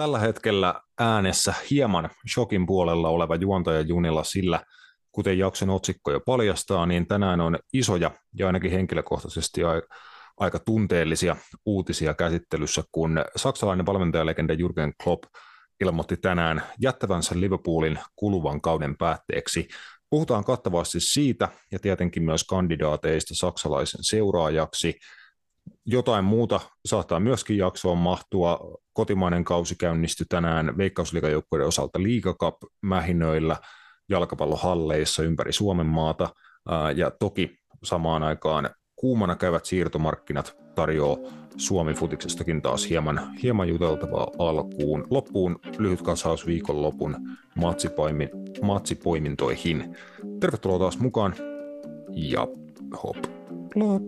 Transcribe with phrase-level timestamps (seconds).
[0.00, 4.60] tällä hetkellä äänessä hieman shokin puolella oleva juontaja Junilla sillä,
[5.12, 9.60] kuten jakson otsikko jo paljastaa, niin tänään on isoja ja ainakin henkilökohtaisesti
[10.36, 11.36] aika tunteellisia
[11.66, 15.24] uutisia käsittelyssä, kun saksalainen valmentajalegenda Jürgen Klopp
[15.80, 19.68] ilmoitti tänään jättävänsä Liverpoolin kuluvan kauden päätteeksi.
[20.10, 24.98] Puhutaan kattavasti siitä ja tietenkin myös kandidaateista saksalaisen seuraajaksi.
[25.86, 28.78] Jotain muuta saattaa myöskin jaksoon mahtua.
[28.92, 33.56] Kotimainen kausi käynnistyi tänään Veikkausliigajoukkueiden osalta Liigacap mähinöillä
[34.08, 36.28] jalkapallohalleissa ympäri Suomen maata.
[36.96, 41.16] Ja toki samaan aikaan kuumana käyvät siirtomarkkinat tarjoaa
[41.56, 45.06] Suomi futiksestakin taas hieman, hieman juteltavaa alkuun.
[45.10, 47.16] Loppuun lyhyt katsaus viikonlopun
[47.56, 48.30] matsipoimin,
[48.62, 49.96] matsipoimintoihin.
[50.40, 51.34] Tervetuloa taas mukaan
[52.12, 52.46] ja
[53.02, 53.16] hop.
[53.74, 54.02] Plop.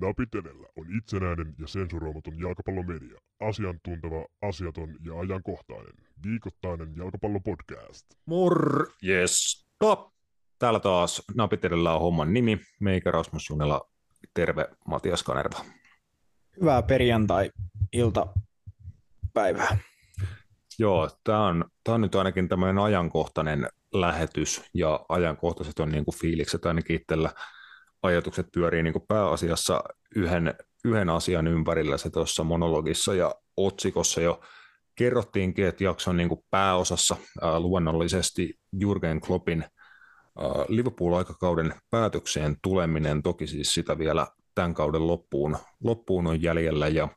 [0.00, 3.18] Napitelellä on itsenäinen ja sensuroimaton jalkapallomedia.
[3.40, 5.94] Asiantunteva, asiaton ja ajankohtainen.
[6.26, 8.06] Viikoittainen jalkapallopodcast.
[8.26, 9.66] Mor, yes.
[9.78, 10.10] Top.
[10.58, 12.60] Täällä taas Napitelellä on homman nimi.
[12.80, 13.90] Meikä Rasmus Junela.
[14.34, 15.64] Terve Matias Kanerva.
[16.60, 19.78] Hyvää perjantai-iltapäivää.
[20.78, 26.16] Joo, tämä on, tämä on nyt ainakin tämmöinen ajankohtainen lähetys ja ajankohtaiset on niin kuin
[26.16, 27.30] fiilikset ainakin itsellä
[28.02, 29.82] ajatukset pyörii niin pääasiassa
[30.16, 34.40] yhden, yhden asian ympärillä se tuossa monologissa ja otsikossa jo
[34.94, 39.64] kerrottiinkin, että jakson niin pääosassa ää, luonnollisesti Jurgen Kloppin
[40.68, 47.08] Liverpool-aikakauden päätökseen tuleminen, toki siis sitä vielä tämän kauden loppuun, loppuun on jäljellä ja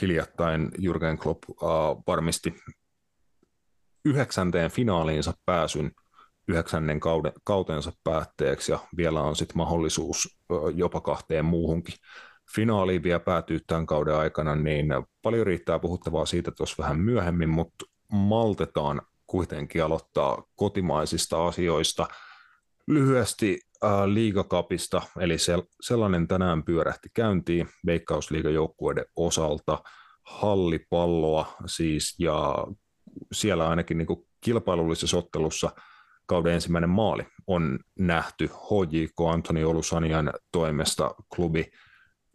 [0.00, 1.68] hiljattain Jurgen Klopp ää,
[2.06, 2.54] varmisti
[4.04, 5.90] yhdeksänteen finaaliinsa pääsyn
[6.48, 10.38] yhdeksännen kauden, kautensa päätteeksi ja vielä on sitten mahdollisuus
[10.74, 11.94] jopa kahteen muuhunkin
[12.54, 14.88] finaaliin vielä päätyy tämän kauden aikana, niin
[15.22, 22.08] paljon riittää puhuttavaa siitä tuossa vähän myöhemmin, mutta maltetaan kuitenkin aloittaa kotimaisista asioista.
[22.86, 29.82] Lyhyesti äh, liigakapista, eli se, sellainen tänään pyörähti käyntiin veikkausliigajoukkueiden osalta,
[30.22, 32.66] hallipalloa siis, ja
[33.32, 35.70] siellä ainakin niin kuin kilpailullisessa ottelussa–
[36.28, 41.70] kauden ensimmäinen maali on nähty HJK Antoni Olusanian toimesta klubi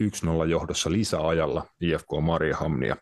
[0.04, 2.96] 1-0 johdossa lisäajalla IFK Mariehamnia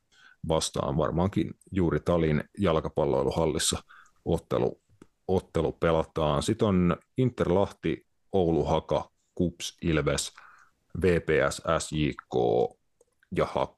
[0.48, 3.84] vastaan varmaankin juuri Talin jalkapalloiluhallissa
[4.26, 4.82] ottelu,
[5.28, 6.44] ottelu pelataan.
[6.44, 10.34] Sitten on Interlahti, Oulu Haka, KUPS, Ilves,
[11.02, 12.36] VPS, SJK
[13.36, 13.72] ja Hak.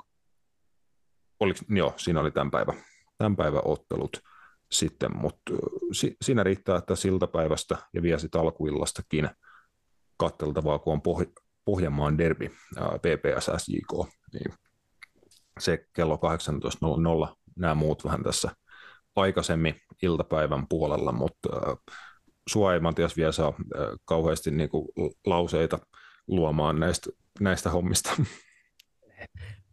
[1.40, 2.76] Oliko, joo, siinä oli tämän päivän,
[3.18, 4.22] tämän päivän ottelut
[4.74, 5.54] sitten, mutta
[5.92, 9.30] si, siinä riittää, että siltapäivästä ja vielä sitten alkuillastakin
[10.18, 14.54] katteltavaa, kun on Poh- Pohjanmaan derbi PPS SJK, niin
[15.60, 16.20] se kello
[17.28, 18.52] 18.00, nämä muut vähän tässä
[19.16, 21.50] aikaisemmin iltapäivän puolella, mutta
[22.50, 23.54] sua ei Matias vielä saa
[24.06, 24.88] kauheasti niin kuin
[25.26, 25.80] lauseita
[26.28, 27.10] luomaan näistä,
[27.40, 28.12] näistä hommista.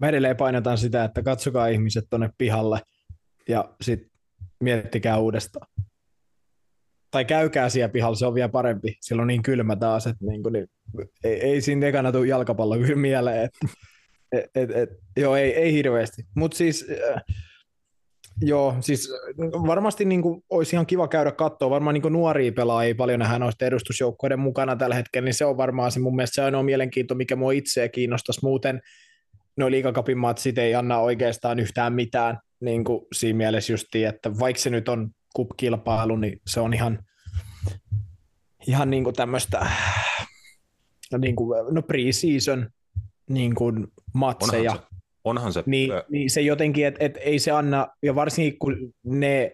[0.00, 2.82] Mä edelleen painotan sitä, että katsokaa ihmiset tuonne pihalle
[3.48, 4.09] ja sitten
[4.60, 5.66] miettikää uudestaan.
[7.10, 8.96] Tai käykää siellä pihalla, se on vielä parempi.
[9.00, 10.66] Silloin on niin kylmä taas, että niin kuin, niin,
[11.24, 13.50] ei, ei siinä ekana tule jalkapallo kyllä mieleen.
[14.32, 16.22] Et, et, et, joo, ei, ei hirveästi.
[16.36, 17.22] Mutta siis, äh,
[18.40, 19.08] joo, siis
[19.66, 21.70] varmasti niin kuin, olisi ihan kiva käydä katsoa.
[21.70, 25.56] Varmaan niin kuin nuoria pelaajia paljon nähdään noista edustusjoukkoiden mukana tällä hetkellä, niin se on
[25.56, 28.40] varmaan se mun mielestä se ainoa mielenkiinto, mikä mua itseä kiinnostaisi.
[28.42, 28.80] Muuten
[29.56, 34.62] no liikakapin matsit ei anna oikeastaan yhtään mitään niin kuin siinä mielessä justiin, että vaikka
[34.62, 36.98] se nyt on kup-kilpailu, niin se on ihan,
[38.66, 39.66] ihan niin kuin tämmöistä
[41.12, 42.70] no, niin kuin, no pre-season
[43.30, 44.70] niin kuin matseja.
[44.70, 45.62] Onhan se, onhan se.
[45.66, 49.52] Niin, niin se jotenkin, että et ei se anna, ja varsinkin kun ne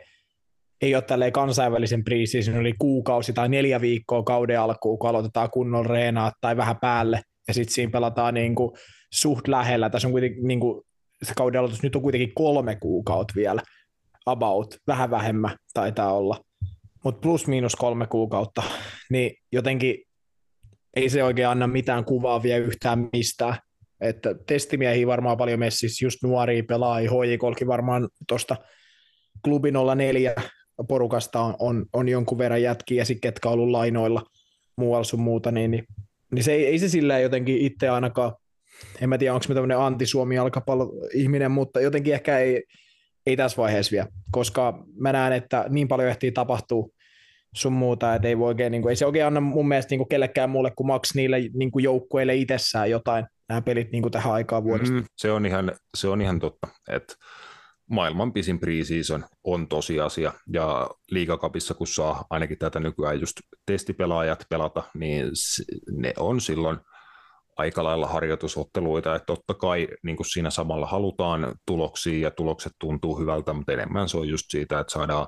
[0.80, 5.86] ei ole tälleen kansainvälisen pre-season, eli kuukausi tai neljä viikkoa kauden alkuun, kun aloitetaan kunnon
[5.86, 8.76] reenaa tai vähän päälle, ja sitten siinä pelataan niin kuin
[9.12, 9.90] suht lähellä.
[9.90, 10.85] Tässä on kuitenkin niin kuin
[11.22, 13.62] se kauden aloitus nyt on kuitenkin kolme kuukautta vielä,
[14.26, 16.40] about, vähän vähemmän taitaa olla,
[17.04, 18.62] mutta plus miinus kolme kuukautta,
[19.10, 19.96] niin jotenkin
[20.96, 23.58] ei se oikein anna mitään kuvaa vielä yhtään mistään,
[24.00, 28.56] että testimiehiä varmaan paljon messissä, just nuoria pelaajia, HJKolkin varmaan tuosta
[29.44, 30.34] klubi 04
[30.88, 34.22] porukasta on, on, on jonkun verran jätkiä, sitten ketkä on ollut lainoilla
[34.76, 35.86] muualla sun muuta, niin, niin,
[36.32, 38.32] niin se ei, ei se silleen jotenkin itse ainakaan
[39.00, 42.64] en mä tiedä, onko mä tämmöinen anti-Suomi jalkapallo-ihminen, mutta jotenkin ehkä ei,
[43.26, 46.94] ei tässä vaiheessa vielä, koska mä näen, että niin paljon ehtii tapahtuu
[47.54, 49.98] sun muuta, että ei, voi oikein, niin kuin, ei se oikein anna mun mielestä niin
[49.98, 54.12] kuin kellekään muulle kuin maks niille niin kuin joukkueille itsessään jotain nämä pelit niin kuin
[54.12, 54.94] tähän aikaan vuodesta.
[54.94, 57.14] Mm, se, on ihan, se on ihan totta, että
[57.90, 63.36] maailman pisin preseason on tosiasia, ja liigakapissa kun saa ainakin tätä nykyään just
[63.66, 65.26] testipelaajat pelata, niin
[65.90, 66.78] ne on silloin
[67.56, 73.18] aika lailla harjoitusotteluita, että totta kai niin kuin siinä samalla halutaan tuloksia ja tulokset tuntuu
[73.18, 75.26] hyvältä, mutta enemmän se on just siitä, että saadaan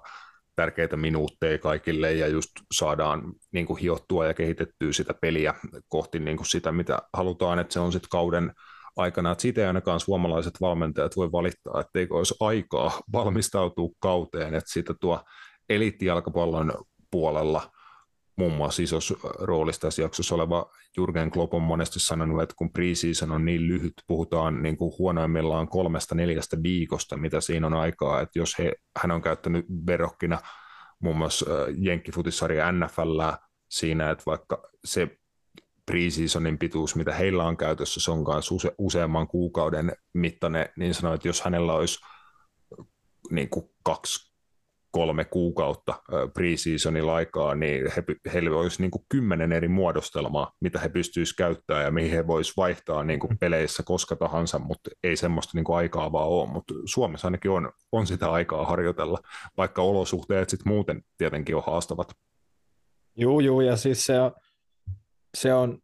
[0.57, 3.23] tärkeitä minuutteja kaikille ja just saadaan
[3.53, 5.55] niin kuin hiottua ja kehitettyä sitä peliä
[5.89, 8.53] kohti niin kuin sitä, mitä halutaan, että se on sitten kauden
[8.97, 14.73] aikana, että siitä ei ainakaan suomalaiset valmentajat voi valittaa, etteikö olisi aikaa valmistautua kauteen, että
[14.73, 15.21] siitä tuo
[15.69, 16.73] eliittijalkapallon
[17.11, 17.71] puolella
[18.39, 23.33] muun muassa isossa roolissa tässä jaksossa oleva Jurgen Klopp on monesti sanonut, että kun preseason
[23.33, 28.39] on niin lyhyt, puhutaan niin kuin huonoimmillaan kolmesta neljästä viikosta, mitä siinä on aikaa, että
[28.39, 30.39] jos he, hän on käyttänyt verokkina
[31.01, 31.47] muun muassa
[31.79, 33.21] Jenkkifutissarja NFL
[33.69, 35.19] siinä, että vaikka se
[35.87, 41.15] preseasonin pituus, mitä heillä on käytössä, se on myös use, useamman kuukauden mittainen, niin sanoi,
[41.15, 41.99] että jos hänellä olisi
[43.31, 44.28] niin kuin kaksi
[44.99, 45.95] kolme kuukautta
[46.35, 51.85] preseasonilla aikaa, niin he, heillä olisi niin kuin kymmenen eri muodostelmaa, mitä he pystyisivät käyttämään
[51.85, 55.77] ja mihin he voisivat vaihtaa niin kuin peleissä koska tahansa, mutta ei semmoista niin kuin
[55.77, 59.19] aikaa vaan ole, mutta Suomessa ainakin on, on sitä aikaa harjoitella,
[59.57, 62.13] vaikka olosuhteet sitten muuten tietenkin on haastavat.
[63.17, 64.33] Joo, joo, ja siis se on,
[65.37, 65.79] se on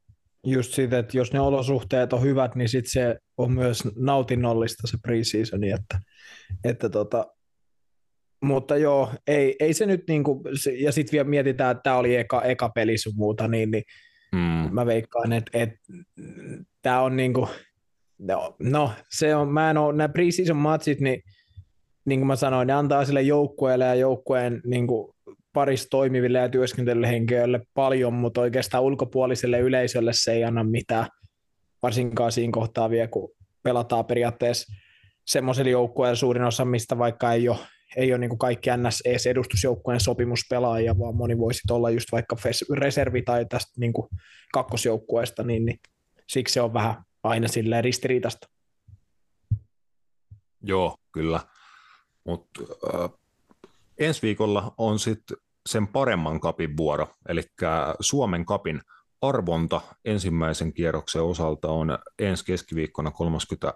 [0.47, 4.99] just siitä, että jos ne olosuhteet on hyvät, niin sitten se on myös nautinnollista se
[5.03, 6.01] preseasoni, että,
[6.65, 7.27] että tota,
[8.45, 10.43] mutta joo, ei, ei se nyt niinku,
[10.79, 13.85] ja sitten vielä mietitään, että tämä oli eka, eka peli sun muuta, niin, niin
[14.33, 14.75] mm.
[14.75, 15.71] mä veikkaan, että et,
[16.83, 17.49] tämä on niinku,
[18.19, 21.23] no, no, se on, mä en ole, nämä preseason matchit, niin
[22.05, 25.15] niin kuin mä sanoin, ne antaa sille joukkueelle ja joukkueen niin kuin
[25.53, 31.07] parissa toimiville ja työskentelylle henkilöille paljon, mutta oikeastaan ulkopuoliselle yleisölle se ei anna mitään,
[31.83, 33.31] varsinkaan siinä kohtaa vielä, kun
[33.63, 34.73] pelataan periaatteessa
[35.27, 37.59] semmoiselle joukkueelle suurin osa, mistä vaikka ei ole
[37.97, 42.37] ei ole niin kaikki NS edes edustusjoukkueen sopimuspelaajia, vaan moni voisi olla just vaikka
[42.73, 44.09] reservi tai tästä niin kuin
[44.53, 45.81] kakkosjoukkueesta, niin, niin
[46.29, 48.49] siksi se on vähän aina silleen ristiriitasta.
[50.63, 51.41] Joo, kyllä.
[52.25, 52.61] Mutta
[52.95, 53.11] äh,
[53.99, 55.37] ensi viikolla on sitten
[55.69, 57.43] sen paremman kapin vuoro, eli
[58.01, 58.81] Suomen kapin
[59.21, 63.75] arvonta ensimmäisen kierroksen osalta on ensi keskiviikkona 30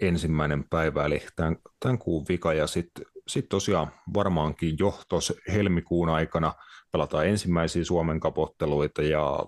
[0.00, 6.08] ensimmäinen päivä, eli tämän, tämän kuun vika, ja sitten sitten tosiaan varmaankin jo tuossa helmikuun
[6.08, 6.52] aikana.
[6.92, 9.38] Pelataan ensimmäisiä Suomen kapotteluita ja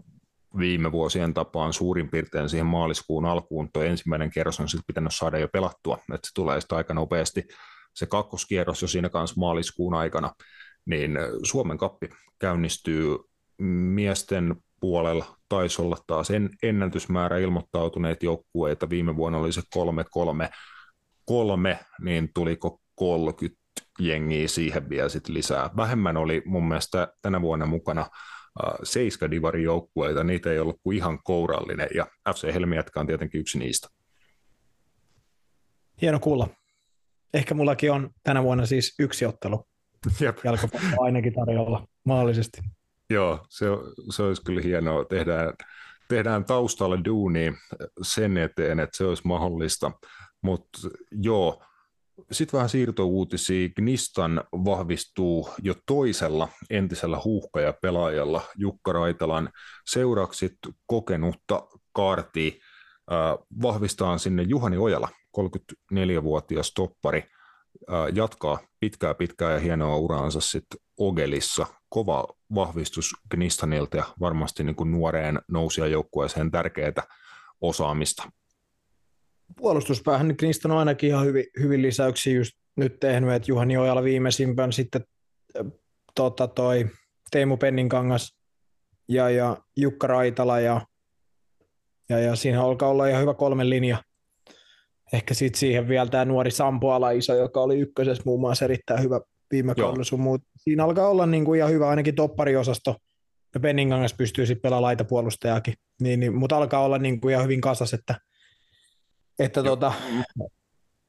[0.58, 5.38] viime vuosien tapaan suurin piirtein siihen maaliskuun alkuun tuo ensimmäinen kierros on sitten pitänyt saada
[5.38, 7.44] jo pelattua, että se tulee sitten aika nopeasti.
[7.94, 10.32] Se kakkoskierros jo siinä kanssa maaliskuun aikana,
[10.86, 12.08] niin Suomen kappi
[12.38, 13.16] käynnistyy
[13.94, 15.36] miesten puolella.
[15.48, 18.90] Taisi olla taas en, ennätysmäärä ilmoittautuneet joukkueita.
[18.90, 19.62] Viime vuonna oli se
[21.30, 23.57] 3-3-3, niin tuliko 30
[23.98, 25.70] jengiä siihen vielä sit lisää.
[25.76, 30.96] Vähemmän oli mun mielestä tänä vuonna mukana äh, Seiska Divarin joukkueita, niitä ei ollut kuin
[30.96, 33.88] ihan kourallinen, ja FC Helmiätkä on tietenkin yksi niistä.
[36.02, 36.48] Hieno kuulla.
[37.34, 39.66] Ehkä mullakin on tänä vuonna siis yksi ottelu
[40.20, 40.38] Jep.
[40.44, 42.60] jalkapallo ainakin tarjolla maallisesti.
[43.10, 43.66] Joo, se,
[44.10, 45.04] se olisi kyllä hienoa.
[45.04, 45.52] Tehdään,
[46.08, 47.54] tehdään taustalla duuni
[48.02, 49.90] sen eteen, että se olisi mahdollista.
[50.42, 50.78] Mutta
[51.10, 51.62] joo,
[52.32, 53.68] sitten vähän siirtouutisia.
[53.68, 59.50] Gnistan vahvistuu jo toisella entisellä huuhkaja-pelaajalla Jukka Raitalan
[59.86, 62.60] seuraksi kokenutta kaarti
[63.12, 65.08] äh, vahvistaa sinne Juhani Ojala,
[65.38, 67.24] 34-vuotias toppari,
[68.14, 71.66] jatkaa pitkää pitkää ja hienoa uraansa sitten Ogelissa.
[71.88, 77.02] Kova vahvistus Gnistanilta ja varmasti niin kuin nuoreen nousijajoukkueeseen tärkeää
[77.60, 78.30] osaamista
[79.56, 84.72] puolustuspäähän Kingston on ainakin ihan hyvin, hyvin lisäyksiä just nyt tehnyt, että Juhani Ojala viimeisimpän
[84.72, 85.04] sitten
[86.14, 86.86] tota, toi
[87.30, 88.36] Teemu Penninkangas
[89.08, 90.80] ja, ja Jukka Raitala ja,
[92.08, 94.02] ja, ja siinä alkaa olla ihan hyvä kolmen linja.
[95.12, 99.20] Ehkä sitten siihen vielä tämä nuori Sampo Alaiso, joka oli ykkösessä muun muassa erittäin hyvä
[99.50, 100.42] viime kaudella sun muut.
[100.56, 102.96] Siinä alkaa olla niin kuin ihan hyvä ainakin toppariosasto.
[103.54, 105.74] Ja Penningangas pystyy sitten pelaamaan laitapuolustajakin.
[106.02, 108.14] Niin, niin, mutta alkaa olla niin kuin ihan hyvin kasas, että–
[109.38, 109.92] että tota,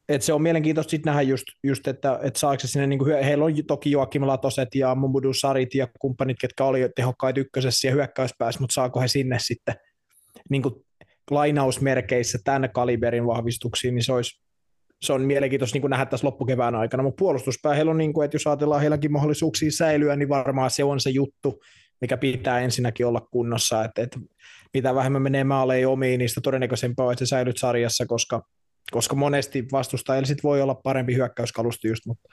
[0.10, 3.24] et se on mielenkiintoista sitten nähdä just, just että, että saako se sinne, niin kuin,
[3.24, 7.94] heillä on toki Joakim Latoset ja Mumudu Sarit ja kumppanit, ketkä oli tehokkaita ykkösessä ja
[7.94, 9.76] hyökkäyspäässä, mutta saako he sinne sitten
[10.50, 10.76] niin kuin
[11.32, 14.42] lainausmerkeissä tämän kaliberin vahvistuksiin, niin se olisi,
[15.02, 18.36] se on mielenkiintoista niin nähdä tässä loppukevään aikana, mutta puolustuspää heillä on, niin kuin, että
[18.36, 21.60] jos ajatellaan heilläkin mahdollisuuksia säilyä, niin varmaan se on se juttu,
[22.02, 24.20] mikä pitää ensinnäkin olla kunnossa, että, että
[24.74, 28.44] mitä vähemmän menee maaleja omiin, niistä todennäköisempää että sä säilyt sarjassa, koska,
[28.92, 32.30] koska monesti vastustajilla sit voi olla parempi hyökkäyskalusto just, mutta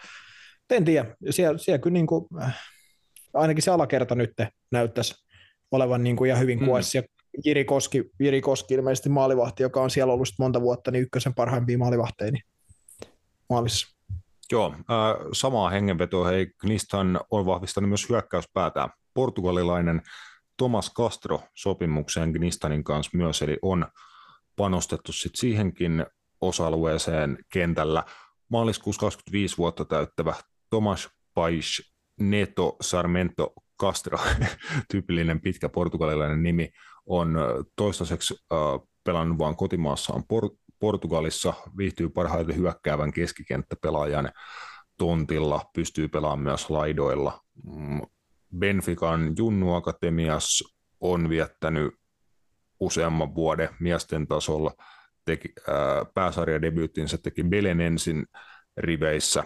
[0.71, 2.61] en tiedä, siellä, siellä kyllä niin kuin, äh,
[3.35, 4.33] ainakin se alakerta nyt
[4.73, 5.15] näyttäisi
[5.71, 6.67] olevan niin kuin ihan hyvin mm.
[6.67, 7.03] kuessa, ja
[7.45, 11.79] Jiri Koski, Jiri Koski ilmeisesti maalivahti, joka on siellä ollut monta vuotta, niin ykkösen parhaimpia
[11.79, 12.45] maalivahteja niin
[13.51, 13.97] maalissa.
[14.53, 18.91] Joo, äh, samaa hengenvetoa hei, Knistan on vahvistanut myös hyökkäyspäätään.
[19.17, 20.03] Portugalilainen
[20.57, 23.87] Thomas Castro sopimukseen Gnistanin kanssa myös, eli on
[24.57, 26.07] panostettu sit siihenkin
[26.41, 28.05] osa-alueeseen kentällä.
[28.49, 30.35] Maaliskuussa 25 vuotta täyttävä
[30.71, 34.19] Tomas Pais Neto Sarmento Castro,
[34.91, 36.71] tyypillinen pitkä portugalilainen nimi,
[37.07, 37.37] on
[37.77, 38.59] toistaiseksi äh,
[39.05, 44.33] pelannut vain kotimaassaan Por- Portugalissa, viihtyy parhaiten hyökkäävän keskikenttäpelaajan
[44.99, 47.41] tontilla, pystyy pelaamaan myös laidoilla.
[48.59, 50.65] Benfican Junnu Akatemias
[51.01, 51.95] on viettänyt
[52.81, 54.75] useamman vuoden miesten tasolla.
[55.25, 55.75] Teki, äh,
[56.15, 58.27] pääsarjadebyyttinsä teki Belenensin
[58.77, 59.45] riveissä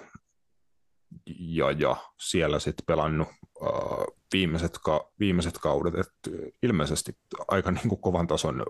[1.38, 3.28] ja, ja siellä sitten pelannut
[3.62, 5.94] äh, viimeiset, ka- viimeiset kaudet.
[5.94, 7.12] Et ilmeisesti
[7.48, 8.64] aika niin kuin kovan tason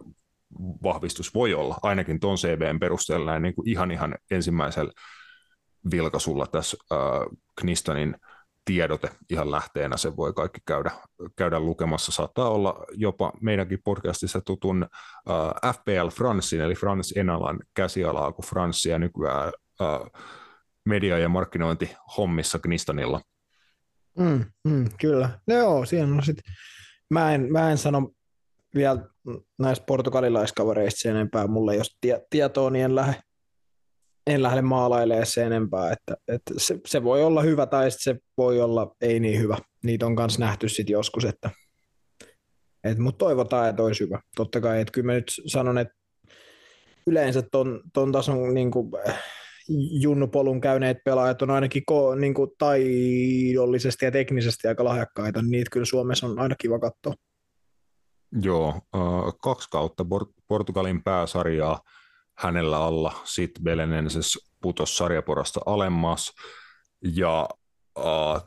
[0.82, 4.92] vahvistus voi olla, ainakin tuon CVn perusteella niin kuin ihan ihan ensimmäisellä
[5.90, 6.98] vilkasulla tässä äh,
[7.60, 8.16] Knistanin
[8.70, 10.90] tiedote ihan lähteenä, se voi kaikki käydä,
[11.36, 12.12] käydä lukemassa.
[12.12, 14.86] Saattaa olla jopa meidänkin podcastissa tutun
[15.30, 20.22] äh, FPL Francein, eli Frans Enalan käsialaa, kun Franssia nykyään äh,
[20.84, 23.20] media- ja markkinointi hommissa Knistanilla.
[24.18, 25.40] Mm, mm, kyllä.
[25.46, 26.38] No joo, siinä on sit,
[27.10, 28.10] mä, en, mä en sano
[28.74, 29.00] vielä
[29.58, 31.46] näistä portugalilaiskavereista sen enempää.
[31.46, 33.20] Mulle jos tie, tietoa, niin en lähde,
[34.30, 35.92] en lähde maalailemaan sen enempää.
[35.92, 39.58] Että, että se, se, voi olla hyvä tai se voi olla ei niin hyvä.
[39.84, 41.50] Niitä on myös nähty sitten joskus, että,
[42.84, 44.20] että mutta toivotaan, että olisi hyvä.
[44.36, 45.94] Totta kai, että kyllä mä nyt sanon, että
[47.06, 48.90] yleensä ton, ton tason niin kuin,
[50.00, 55.70] junnupolun käyneet pelaajat on ainakin ko, niin kuin taidollisesti ja teknisesti aika lahjakkaita, niin niitä
[55.72, 57.14] kyllä Suomessa on aina kiva katsoa.
[58.42, 58.80] Joo,
[59.42, 60.06] kaksi kautta
[60.48, 61.80] Portugalin pääsarjaa
[62.40, 66.32] hänellä alla, sitten Belenenses putosi sarjaporasta alemmas.
[67.14, 67.48] Ja
[67.98, 68.42] äh,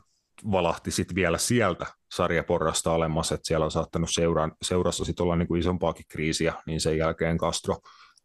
[0.50, 5.54] valahti sitten vielä sieltä sarjaporrasta alemmas, että siellä on saattanut seuran, seurassa sitten olla niinku
[5.54, 7.76] isompaakin kriisiä, niin sen jälkeen Castro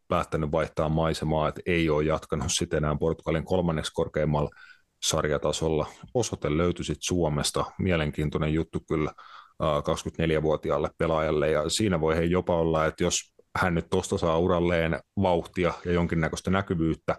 [0.07, 4.49] päättänyt vaihtaa maisemaa, että ei ole jatkanut sitten enää Portugalin kolmanneksi korkeimmalla
[5.03, 5.88] sarjatasolla.
[6.13, 9.11] Osoite löytyi sitten Suomesta, mielenkiintoinen juttu kyllä
[9.63, 14.99] 24-vuotiaalle pelaajalle, ja siinä voi he jopa olla, että jos hän nyt tuosta saa uralleen
[15.21, 17.15] vauhtia ja jonkinnäköistä näkyvyyttä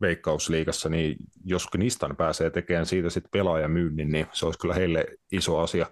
[0.00, 5.58] veikkausliigassa, niin jos Knistan pääsee tekemään siitä sitten pelaajamyynnin, niin se olisi kyllä heille iso
[5.58, 5.86] asia.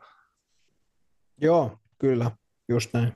[1.40, 2.30] Joo, kyllä,
[2.68, 3.12] just näin.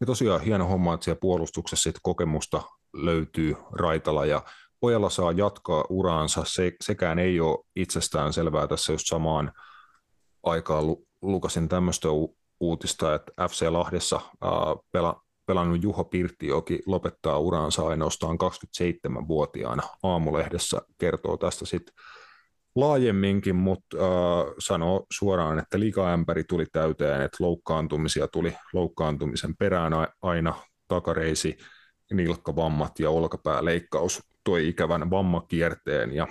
[0.00, 4.42] Ja tosiaan hieno homma, että siellä puolustuksessa sit kokemusta löytyy Raitala ja
[4.80, 6.44] Pojalla saa jatkaa uraansa.
[6.46, 9.52] Se, sekään ei ole itsestään selvää tässä just samaan
[10.42, 10.84] aikaan.
[11.22, 12.08] Lukasin tämmöistä
[12.60, 14.50] uutista, että FC Lahdessa ää,
[14.92, 19.82] pela, pelannut Juho Pirttijoki lopettaa uraansa ainoastaan 27-vuotiaana.
[20.02, 21.94] Aamulehdessä kertoo tästä sitten
[22.74, 30.54] laajemminkin, mutta äh, sanoo suoraan, että liikaämpäri tuli täyteen, että loukkaantumisia tuli loukkaantumisen perään aina,
[30.88, 31.56] takareisi,
[32.12, 36.28] nilkkavammat ja olkapääleikkaus toi ikävän vammakierteen ja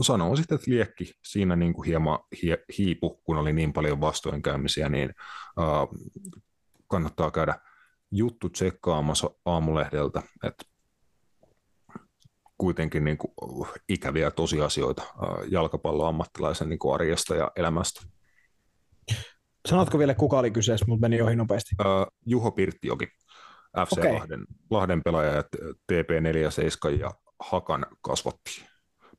[0.00, 4.88] sanoo sitten, että liekki siinä niin kuin hieman hie, hiipu, kun oli niin paljon vastoinkäymisiä,
[4.88, 5.14] niin
[5.58, 6.00] äh,
[6.88, 7.54] kannattaa käydä
[8.16, 10.64] juttu tsekkaamassa aamulehdeltä, että
[12.58, 13.32] kuitenkin niin kuin
[13.88, 15.02] ikäviä tosiasioita
[15.50, 18.00] jalkapalloammattilaisen niin kuin arjesta ja elämästä.
[19.68, 21.76] Sanotko vielä, kuka oli kyseessä, mutta meni ohi nopeasti?
[21.80, 23.06] Uh, Juho Pirttioki,
[23.86, 24.12] FC okay.
[24.12, 25.42] Lahden, Lahden pelaaja ja
[25.92, 28.64] TP47 ja Hakan kasvatti.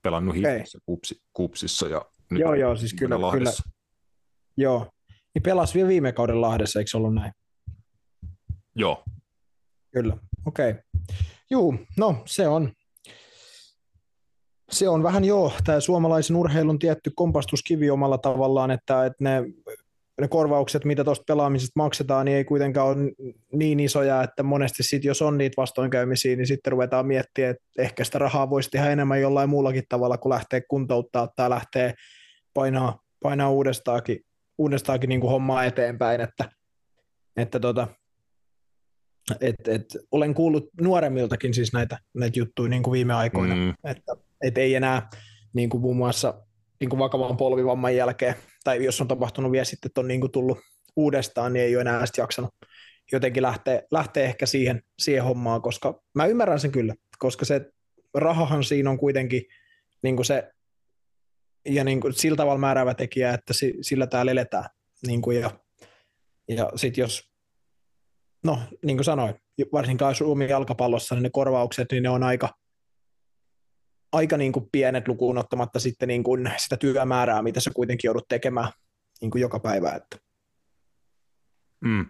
[0.01, 0.53] Pelannut okay.
[0.53, 3.51] hittissä kupsi, kupsissa ja nyt joo, joo, siis kyllä, kyllä,
[4.57, 4.91] joo.
[5.33, 7.31] Niin pelasi vielä viime kauden Lahdessa, eikö ollut näin?
[8.77, 9.03] Joo.
[9.93, 10.69] Kyllä, okei.
[10.69, 10.81] Okay.
[11.49, 12.71] Juu, no se on,
[14.71, 19.43] se on vähän joo, tämä suomalaisen urheilun tietty kompastuskivi omalla tavallaan, että, että ne,
[20.21, 23.11] ne korvaukset, mitä tuosta pelaamisesta maksetaan, niin ei kuitenkaan ole
[23.53, 28.03] niin isoja, että monesti sit, jos on niitä vastoinkäymisiä, niin sitten ruvetaan miettimään, että ehkä
[28.03, 31.93] sitä rahaa voisi tehdä enemmän jollain muullakin tavalla, kun lähtee kuntouttaa tai lähtee
[32.53, 34.19] painaa, painaa uudestaankin,
[34.57, 36.49] uudestaankin niin kuin hommaa eteenpäin, että,
[37.37, 37.87] että tota,
[39.41, 43.73] et, et, olen kuullut nuoremmiltakin siis näitä, näitä juttuja niin kuin viime aikoina, Mm.
[43.83, 45.09] että et ei enää
[45.53, 46.43] niin kuin muun muassa
[46.79, 50.31] niin kuin vakavan polvivamman jälkeen, tai jos on tapahtunut vielä sitten, että on niin kuin
[50.31, 50.59] tullut
[50.95, 52.53] uudestaan, niin ei ole enää sitten jaksanut
[53.11, 57.71] jotenkin lähteä, lähteä ehkä siihen, siihen hommaan, koska mä ymmärrän sen kyllä, koska se
[58.13, 59.43] rahahan siinä on kuitenkin
[60.03, 60.51] niin kuin se,
[61.65, 64.69] ja niin kuin sillä tavalla määräävä tekijä, että si, sillä täällä eletään.
[65.07, 65.51] Niin kuin ja
[66.49, 67.31] ja sitten jos,
[68.47, 69.35] no niin kuin sanoin,
[69.73, 72.49] varsinkaan Suomen jalkapallossa, niin ne korvaukset, niin ne on aika,
[74.11, 78.27] aika niin kuin pienet lukuun ottamatta sitten niin kuin sitä työmäärää, mitä sä kuitenkin joudut
[78.27, 78.71] tekemään
[79.21, 79.91] niin kuin joka päivä.
[79.91, 80.17] Että.
[81.81, 82.05] Mm.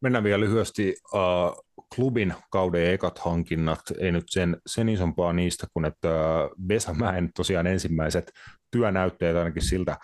[0.00, 5.84] Mennään vielä lyhyesti uh, klubin kauden ekat hankinnat, ei nyt sen, sen isompaa niistä kuin,
[5.84, 8.32] että uh, Vesamäen tosiaan ensimmäiset
[8.70, 9.96] työnäytteet ainakin siltä,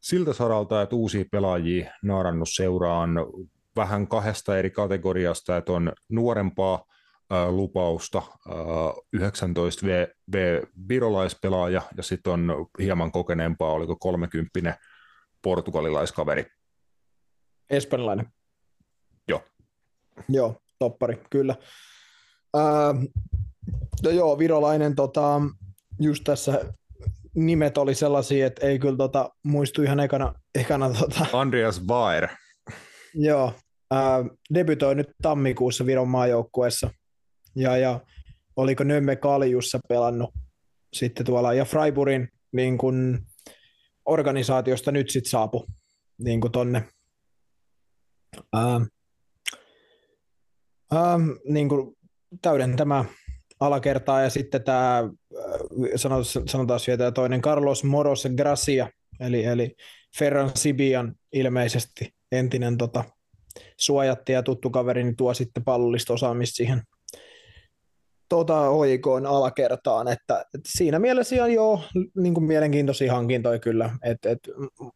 [0.00, 3.10] siltä saralta, että uusia pelaajia naarannut seuraan
[3.76, 12.02] vähän kahdesta eri kategoriasta, että on nuorempaa uh, lupausta, uh, 19 v, v virolaispelaaja ja
[12.02, 14.78] sitten on hieman kokeneempaa, oliko 30
[15.42, 16.46] portugalilaiskaveri.
[17.70, 18.26] Espanjalainen.
[19.28, 19.42] Joo.
[20.28, 21.56] Joo, toppari, kyllä.
[22.54, 22.94] Ää,
[24.02, 25.40] no joo, virolainen, tota,
[26.00, 26.64] just tässä
[27.34, 32.28] nimet oli sellaisia, että ei kyllä tota, muistu ihan ekana, ekana tota, Andreas Baer.
[33.14, 33.52] Joo,
[33.90, 34.24] ää,
[34.54, 36.90] debytoi nyt tammikuussa Viron maajoukkueessa,
[37.56, 38.00] ja, ja
[38.56, 40.30] oliko Nömme Kaljussa pelannut
[40.92, 43.26] sitten tuolla, ja Freiburgin niin kun,
[44.04, 45.66] organisaatiosta nyt sitten saapu
[46.18, 46.88] niin kuin tonne
[50.94, 51.96] Ähm, niin kuin
[52.42, 53.04] täydentämään
[53.60, 55.10] alakertaa ja sitten tämä,
[55.96, 58.90] sanotaan, sanotaan vielä tämä toinen, Carlos Moros Gracia,
[59.20, 59.76] eli, eli
[60.18, 63.04] Ferran Sibian ilmeisesti entinen tota,
[63.76, 66.82] suojatti ja tuttu kaveri, niin tuo sitten pallollista osaamista siihen
[68.28, 71.82] tota, hoikoon alakertaan, että, että siinä mielessä ihan joo,
[72.16, 74.50] niin kuin mielenkiintoisia hankintoja kyllä, että, että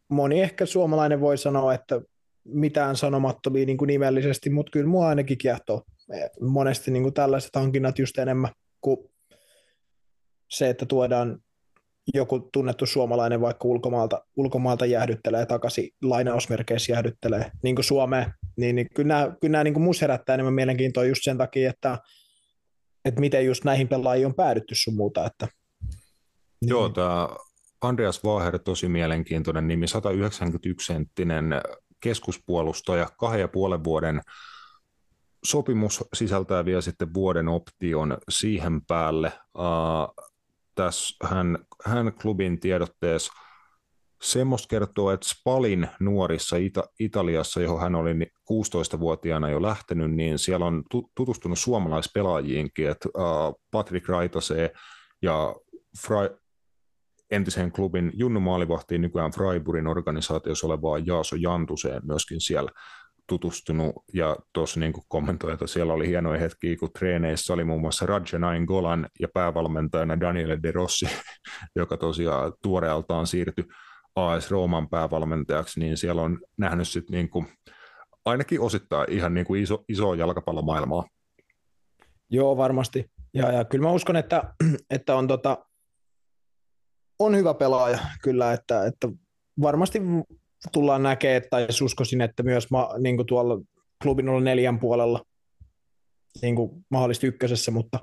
[0.08, 2.00] moni ehkä suomalainen voi sanoa, että
[2.44, 5.82] mitään sanomattomia niin kuin nimellisesti, mutta kyllä mua ainakin kiehtoo.
[6.40, 8.50] Monesti niin kuin tällaiset hankinnat just enemmän
[8.80, 8.98] kuin
[10.50, 11.38] se, että tuodaan
[12.14, 18.86] joku tunnettu suomalainen vaikka ulkomaalta, ulkomaalta jäähdyttelee takaisin, lainausmerkeissä jäähdyttelee niin kuin Suomeen, niin, niin
[18.94, 21.98] kyllä nämä, kyllä nämä niin kuin herättää enemmän mielenkiintoa just sen takia, että,
[23.04, 25.26] että miten just näihin pelaajiin on päädytty sun muuta.
[25.26, 25.48] Että,
[26.60, 26.70] niin.
[26.70, 27.28] Joo, tämä
[27.80, 31.60] Andreas Vaher tosi mielenkiintoinen nimi, 191-senttinen
[32.00, 34.20] keskuspuolustaja, kahden ja puolen vuoden
[35.44, 39.32] sopimus sisältää vielä sitten vuoden option siihen päälle.
[39.58, 40.24] Uh,
[40.74, 43.32] tässä hän, hän klubin tiedotteessa.
[44.22, 48.14] Semmoista kertoo, että Spalin nuorissa Ita- Italiassa, johon hän oli
[48.52, 50.82] 16-vuotiaana jo lähtenyt, niin siellä on
[51.14, 54.72] tutustunut suomalaispelaajiinkin, että uh, Patrick Raitasee
[55.22, 55.54] ja
[55.98, 56.38] Fra-
[57.30, 62.70] entisen klubin Junnu Maalivahtiin nykyään Freiburgin organisaatiossa olevaa Jaaso Jantuseen myöskin siellä
[63.26, 68.06] tutustunut ja tuossa niin kommentoi, että siellä oli hienoja hetkiä, kun treeneissä oli muun muassa
[68.06, 71.06] Rajanain Golan ja päävalmentajana Daniele De Rossi,
[71.76, 73.64] joka tosiaan tuoreeltaan siirtyi
[74.16, 77.46] AS Rooman päävalmentajaksi, niin siellä on nähnyt sitten niin kuin,
[78.24, 81.04] ainakin osittain ihan niin kuin iso, iso jalkapallomaailmaa.
[82.30, 83.10] Joo, varmasti.
[83.34, 84.54] Ja, ja kyllä mä uskon, että,
[84.90, 85.66] että on, tota,
[87.18, 89.08] on hyvä pelaaja kyllä, että, että
[89.60, 90.00] varmasti
[90.72, 93.60] tullaan näkemään, tai uskoisin, että myös ma, niin kuin tuolla
[94.02, 95.24] klubin neljän puolella
[96.42, 97.98] niin kuin mahdollisesti ykkösessä, mutta,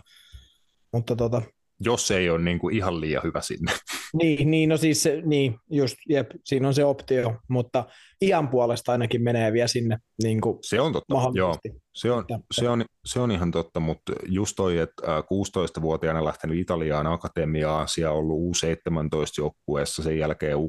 [0.94, 1.42] mutta tota,
[1.86, 3.72] jos se ei ole niin kuin ihan liian hyvä sinne.
[4.14, 7.86] Niin, niin no siis se, niin, just, jep, siinä on se optio, mutta
[8.22, 9.98] ihan puolesta ainakin menee vielä sinne.
[10.24, 11.56] Niin kuin se on totta, joo.
[11.96, 17.08] Se on, se, on, se on ihan totta, mutta just toi, että 16-vuotiaana lähtenyt Italiaan
[17.08, 20.62] akatemiaan, siellä on ollut U17-joukkueessa, sen jälkeen U18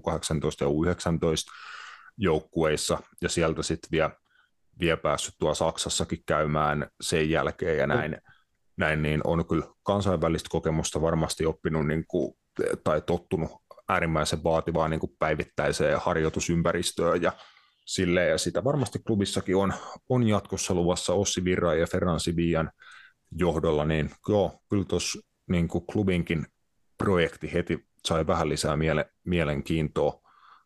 [0.61, 0.93] ja U19
[2.17, 4.11] joukkueissa, ja sieltä sitten vielä,
[4.81, 8.11] vielä päässyt tuo Saksassakin käymään sen jälkeen ja näin.
[8.11, 8.33] Mm
[8.77, 12.35] näin, niin on kyllä kansainvälistä kokemusta varmasti oppinut niin kuin,
[12.85, 13.51] tai tottunut
[13.89, 17.33] äärimmäisen vaativaan niin kuin päivittäiseen harjoitusympäristöön ja
[17.87, 19.75] silleen, ja sitä varmasti klubissakin on,
[20.09, 22.71] on jatkossa luvassa Ossi Virra ja Ferran Sibian
[23.39, 25.19] johdolla, niin joo, kyllä tuossa
[25.51, 26.47] niin klubinkin
[26.99, 30.21] projekti heti sai vähän lisää miele, mielenkiintoa.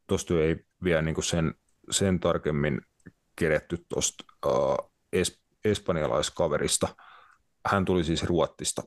[0.06, 1.54] Tuosta ei vielä niin kuin sen,
[1.90, 2.80] sen tarkemmin
[3.36, 6.88] keretty tuosta uh, es, espanjalaiskaverista–
[7.66, 8.82] hän tuli siis Ruottista.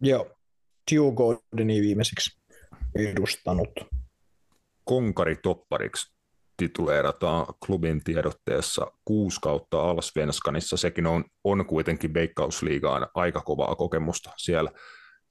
[0.00, 0.30] Joo,
[0.86, 2.40] Tio Gordoni viimeiseksi
[2.94, 3.70] edustanut.
[4.84, 6.14] Konkari toppariksi
[6.56, 10.76] tituleerataan klubin tiedotteessa kuusi kautta Alsvenskanissa.
[10.76, 14.70] Sekin on, on kuitenkin Veikkausliigaan aika kovaa kokemusta siellä.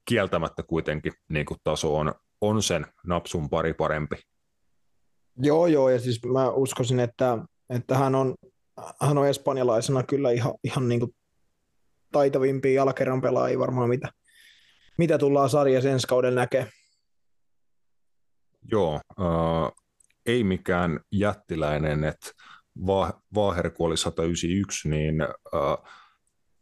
[0.05, 4.15] Kieltämättä kuitenkin niin kuin taso on, on sen napsun pari parempi.
[5.37, 7.37] Joo, joo, ja siis mä uskoisin, että,
[7.69, 8.35] että hän, on,
[9.01, 11.15] hän on espanjalaisena kyllä ihan, ihan niin kuin
[12.11, 14.09] taitavimpia jalakerran pelaajia varmaan, mitä,
[14.97, 16.67] mitä tullaan sarjassa ensi kauden näkee.
[18.71, 19.71] Joo, äh,
[20.25, 22.31] ei mikään jättiläinen, että
[23.35, 26.00] Vaaher kuoli 191, niin äh,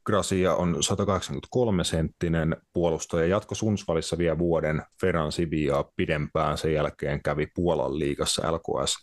[0.10, 7.48] Gracia on 183 senttinen puolustaja, jatko Sunsvalissa vielä vuoden Ferran Sivia pidempään, sen jälkeen kävi
[7.56, 8.98] Puolan liigassa LKS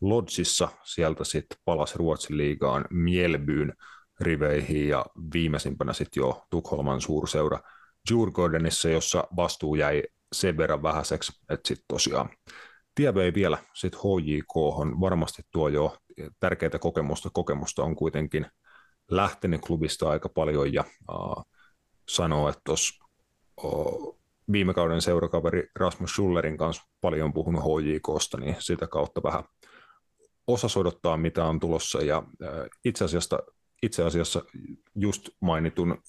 [0.00, 3.72] Lodsissa, sieltä sitten palasi Ruotsin liigaan Mielbyyn
[4.20, 7.58] riveihin ja viimeisimpänä sitten jo Tukholman suurseura
[8.10, 12.30] Djurgårdenissa, jossa vastuu jäi sen verran vähäiseksi, että sitten tosiaan
[12.94, 15.96] tie vei vielä sitten HJK on varmasti tuo jo
[16.40, 17.30] tärkeää kokemusta.
[17.32, 18.46] Kokemusta on kuitenkin
[19.16, 21.44] lähtenyt klubista aika paljon ja uh,
[22.08, 23.04] sanoo, että tuossa
[23.62, 24.18] uh,
[24.52, 29.44] viime kauden seurakaveri Rasmus Schullerin kanssa paljon puhunut HJKsta, niin sitä kautta vähän
[30.46, 32.02] osa odottaa, mitä on tulossa.
[32.02, 32.22] Ja
[32.84, 33.38] itse, asiassa,
[33.82, 34.42] itse asiassa
[34.94, 36.02] just mainitun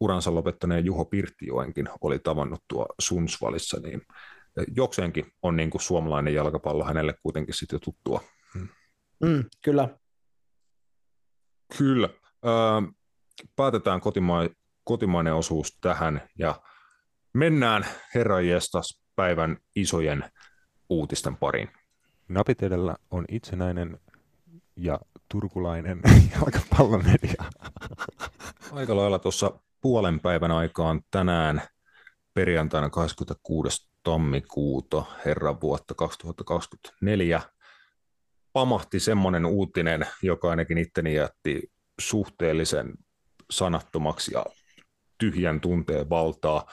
[0.00, 4.02] uransa lopettaneen Juho Pirttijoenkin oli tavannut tuo Sunsvalissa, niin
[4.76, 8.20] jokseenkin on niin kuin suomalainen jalkapallo hänelle kuitenkin sitten jo tuttua.
[9.20, 9.88] Mm, kyllä.
[11.78, 12.08] Kyllä.
[12.44, 12.52] Öö,
[13.56, 16.60] päätetään kotima- kotimainen osuus tähän ja
[17.32, 18.46] mennään herran
[19.16, 20.24] päivän isojen
[20.88, 21.70] uutisten pariin.
[22.28, 23.98] Napit edellä on itsenäinen
[24.76, 24.98] ja
[25.28, 26.00] turkulainen
[26.34, 27.44] jalkapallomedia.
[28.72, 31.62] Aika lailla tuossa puolen päivän aikaan tänään
[32.34, 37.42] perjantaina 26 tammikuuta herran vuotta 2024
[38.52, 42.94] pamahti semmoinen uutinen, joka ainakin itteni jätti suhteellisen
[43.50, 44.44] sanattomaksi ja
[45.18, 46.66] tyhjän tunteen valtaa.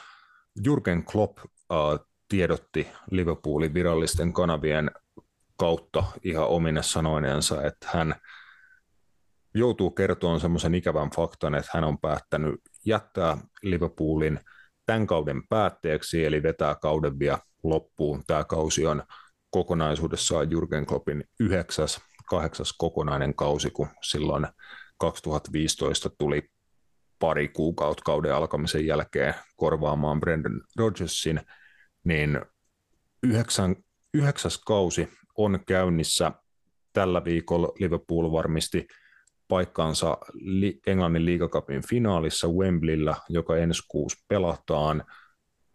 [0.64, 1.48] Jurgen Klopp äh,
[2.30, 4.92] tiedotti Liverpoolin virallisten kanavien
[5.58, 8.16] kautta ihan omine sanoineensa, että hän
[9.54, 14.40] joutuu kertomaan semmoisen ikävän faktan, että hän on päättänyt jättää Liverpoolin–
[14.86, 18.24] tämän kauden päätteeksi, eli vetää kauden vielä loppuun.
[18.28, 19.04] Tämä kausi on
[19.50, 24.48] kokonaisuudessaan Jurgen Kloppin yhdeksäs, kahdeksas kokonainen kausi, kun silloin
[24.98, 26.50] 2015 tuli
[27.20, 31.42] pari kuukautta kauden alkamisen jälkeen korvaamaan Brendan Rodgersin,
[32.04, 32.42] niin
[33.24, 33.76] yhdeksän,
[34.14, 36.32] yhdeksäs kausi on käynnissä.
[36.94, 38.88] Tällä viikolla Liverpool varmisti
[39.48, 40.18] paikkaansa
[40.88, 45.04] Englannin liigakapin finaalissa Wembleyllä, joka ensi kuussa pelataan.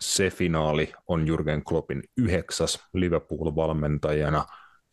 [0.01, 4.45] Se finaali on Jurgen Kloppin yhdeksäs Liverpool-valmentajana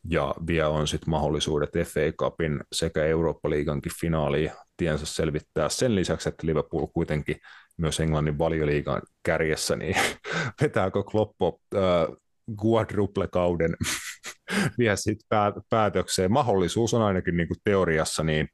[0.09, 5.69] ja vielä on sitten mahdollisuudet FA Cupin sekä Eurooppa-liigankin finaaliin tiensä selvittää.
[5.69, 7.35] Sen lisäksi, että Liverpool kuitenkin
[7.77, 9.95] myös Englannin valioliigan kärjessä, niin
[10.61, 11.81] vetääkö Kloppo äh,
[12.65, 13.75] quadruple-kauden
[14.77, 16.31] vie sitten päätökseen.
[16.31, 18.47] Mahdollisuus on ainakin niin kuin teoriassa, niin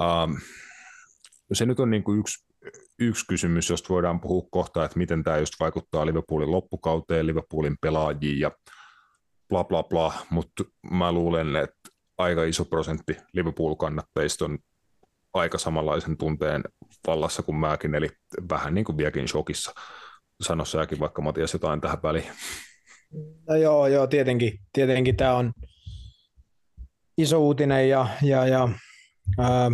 [0.00, 0.36] um,
[1.52, 2.46] se nyt on niin kuin yksi,
[2.98, 8.40] yksi kysymys, josta voidaan puhua kohta, että miten tämä just vaikuttaa Liverpoolin loppukauteen, Liverpoolin pelaajiin
[8.40, 8.50] ja
[9.50, 14.58] bla bla bla, mutta mä luulen, että aika iso prosentti Liverpool-kannattajista on
[15.34, 16.64] aika samanlaisen tunteen
[17.06, 18.08] vallassa kuin mäkin, eli
[18.50, 19.72] vähän niin kuin vieläkin shokissa.
[20.40, 22.32] Sano säkin vaikka Matias jotain tähän väliin.
[23.48, 25.52] No joo, joo, tietenkin, tietenkin tämä on
[27.18, 28.68] iso uutinen ja, ja, ja
[29.38, 29.70] ää,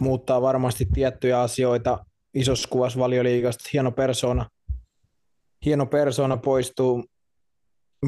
[0.00, 3.68] muuttaa varmasti tiettyjä asioita isossa kuvassa valioliigasta.
[3.72, 4.48] Hieno persona,
[5.64, 7.04] hieno persona poistuu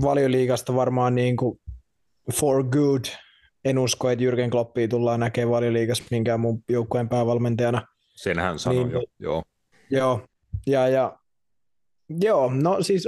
[0.03, 1.61] valioliigasta varmaan niin kuin
[2.33, 3.05] for good.
[3.65, 7.83] En usko, että Jürgen Kloppia tullaan näkemään valioliigassa minkään muun joukkueen päävalmentajana.
[8.17, 9.43] Sen hän sanoi niin, jo, joo.
[9.91, 10.27] Joo,
[10.67, 11.19] ja, ja
[12.09, 13.05] joo, no siis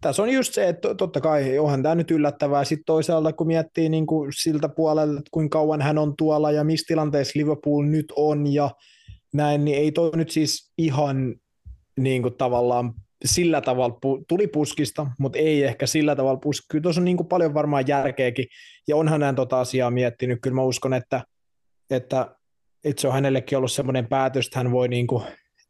[0.00, 2.64] tässä on just se, että totta kai onhan tämä nyt yllättävää.
[2.64, 6.64] Sitten toisaalta kun miettii niin kuin siltä puolella, että kuinka kauan hän on tuolla ja
[6.64, 8.70] missä tilanteessa Liverpool nyt on ja
[9.32, 11.34] näin, niin ei toi nyt siis ihan
[12.00, 16.66] niin kuin tavallaan sillä tavalla pu- tuli puskista, mutta ei ehkä sillä tavalla puskista.
[16.70, 18.46] Kyllä tuossa on niin kuin paljon varmaan järkeäkin,
[18.88, 20.38] ja onhan hän tota asiaa miettinyt.
[20.42, 21.22] Kyllä mä uskon, että,
[21.90, 22.36] että,
[22.84, 25.24] että se on hänellekin ollut semmoinen päätös, että hän voi niin kuin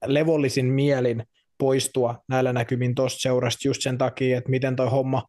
[0.06, 1.22] levollisin mielin
[1.58, 5.22] poistua näillä näkymin tuosta seurasta just sen takia, että miten toi homma,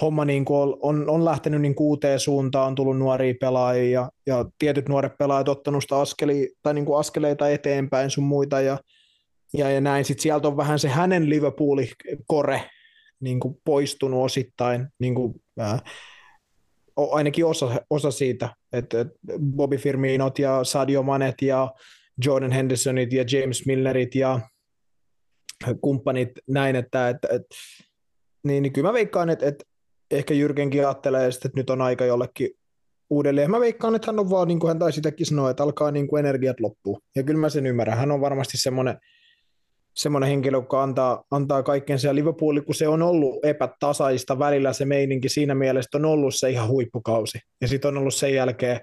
[0.00, 4.10] homma niin kuin on, on, on lähtenyt niin uuteen suuntaan, on tullut nuoria pelaajia ja,
[4.26, 8.78] ja tietyt nuoret pelaajat ottanut sitä askeli, tai niin kuin askeleita eteenpäin sun muita ja,
[9.56, 10.04] ja, ja näin.
[10.04, 11.90] Sitten sieltä on vähän se hänen Liverpooli
[12.26, 12.62] kore
[13.20, 14.88] niin kuin poistunut osittain.
[14.98, 15.82] Niin kuin, äh,
[17.10, 19.06] ainakin osa, osa siitä, että
[19.56, 21.70] Bobby Firminot ja Sadio Manet ja
[22.24, 24.40] Jordan Hendersonit ja James Millerit ja
[25.80, 27.56] kumppanit näin, että, että, että
[28.44, 29.64] niin, niin kyllä mä veikkaan, että, että
[30.10, 32.50] ehkä Jyrkenkin ajattelee, että nyt on aika jollekin
[33.10, 33.50] uudelleen.
[33.50, 36.08] Mä veikkaan, että hän on vaan, niin kuin hän taisi sitäkin sanoa, että alkaa niin
[36.08, 36.98] kuin energiat loppua.
[37.16, 37.98] Ja kyllä mä sen ymmärrän.
[37.98, 38.98] Hän on varmasti semmoinen,
[39.96, 42.06] semmoinen henkilö, joka antaa, antaa kaikkensa.
[42.06, 46.50] Ja Liverpool, kun se on ollut epätasaista välillä se meininki, siinä mielessä on ollut se
[46.50, 47.38] ihan huippukausi.
[47.60, 48.80] Ja sitten on ollut sen jälkeen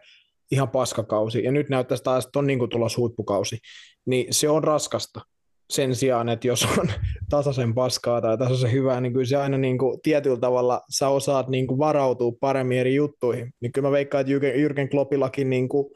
[0.51, 1.43] ihan paskakausi.
[1.43, 3.57] Ja nyt näyttäisi taas, että on niin tulossa huippukausi.
[4.05, 5.21] Niin se on raskasta
[5.69, 6.87] sen sijaan, että jos on
[7.29, 11.47] tasaisen paskaa tai tasaisen hyvää, niin kyllä se aina niin kuin, tietyllä tavalla sä osaat
[11.47, 13.53] niin kuin, varautua paremmin eri juttuihin.
[13.61, 15.93] Niin kyllä mä veikkaan, että Jürgen Kloppillakin niin kuin,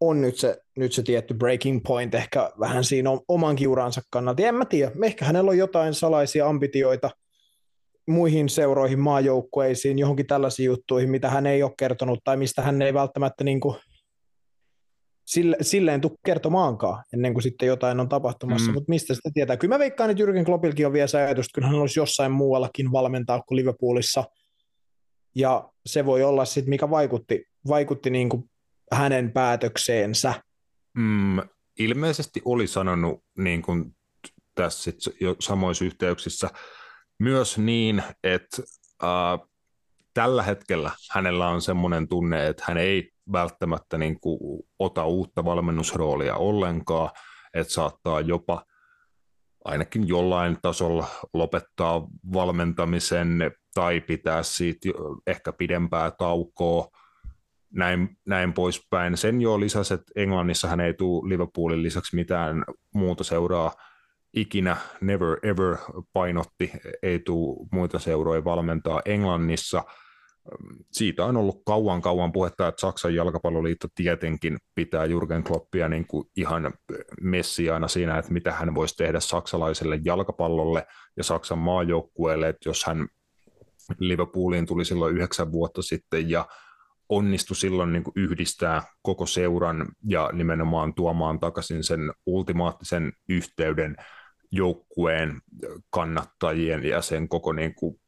[0.00, 4.42] on nyt se, nyt se tietty breaking point ehkä vähän siinä oman kiuransa kannalta.
[4.42, 7.10] En mä tiedä, ehkä hänellä on jotain salaisia ambitioita
[8.08, 12.94] muihin seuroihin, maajoukkueisiin, johonkin tällaisiin juttuihin, mitä hän ei ole kertonut tai mistä hän ei
[12.94, 13.76] välttämättä niin kuin
[15.26, 18.74] sille, silleen tule kertomaankaan, ennen kuin sitten jotain on tapahtumassa, mm.
[18.74, 19.56] mutta mistä sitä tietää.
[19.56, 22.92] Kyllä mä veikkaan, että Jürgen Kloppilkin on vielä se ajatus, että hän olisi jossain muuallakin
[22.92, 24.24] valmentaa kuin Liverpoolissa,
[25.34, 28.50] ja se voi olla sitten, mikä vaikutti, vaikutti niin kuin
[28.92, 30.34] hänen päätökseensä.
[30.94, 31.38] Mm,
[31.78, 33.96] ilmeisesti oli sanonut niin kuin
[34.54, 36.50] tässä sit jo samoissa yhteyksissä
[37.18, 38.62] myös niin, että
[39.02, 39.48] äh,
[40.14, 46.36] tällä hetkellä hänellä on semmoinen tunne, että hän ei välttämättä niin kuin ota uutta valmennusroolia
[46.36, 47.10] ollenkaan,
[47.54, 48.64] että saattaa jopa
[49.64, 53.38] ainakin jollain tasolla lopettaa valmentamisen
[53.74, 54.88] tai pitää siitä
[55.26, 56.88] ehkä pidempää taukoa,
[57.74, 59.16] näin, näin poispäin.
[59.16, 63.72] Sen jo lisäsi, että Englannissa hän ei tule Liverpoolin lisäksi mitään muuta seuraa
[64.34, 65.76] ikinä, never ever
[66.12, 69.84] painotti, ei tule muita seuroja valmentaa Englannissa–
[70.92, 76.28] siitä on ollut kauan kauan puhetta, että Saksan jalkapalloliitto tietenkin pitää Jurgen Kloppia niin kuin
[76.36, 76.72] ihan
[77.20, 83.08] messiaana siinä, että mitä hän voisi tehdä saksalaiselle jalkapallolle ja Saksan maajoukkueelle, että jos hän
[83.98, 86.46] Liverpooliin tuli silloin yhdeksän vuotta sitten ja
[87.10, 93.96] onnistui silloin niin kuin yhdistää koko seuran ja nimenomaan tuomaan takaisin sen ultimaattisen yhteyden
[94.52, 95.40] joukkueen
[95.90, 98.00] kannattajien ja sen koko niin kuin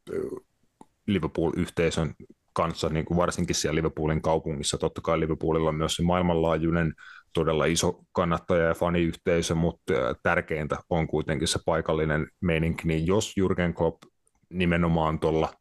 [1.07, 2.15] Liverpool-yhteisön
[2.53, 4.79] kanssa, niin kuin varsinkin siellä Liverpoolin kaupungissa.
[4.79, 6.95] Totta kai Liverpoolilla on myös se maailmanlaajuinen
[7.35, 13.75] todella iso kannattaja- ja faniyhteisö, mutta tärkeintä on kuitenkin se paikallinen meininki, niin jos Jurgen
[13.75, 14.03] Klopp
[14.51, 15.53] nimenomaan tuolla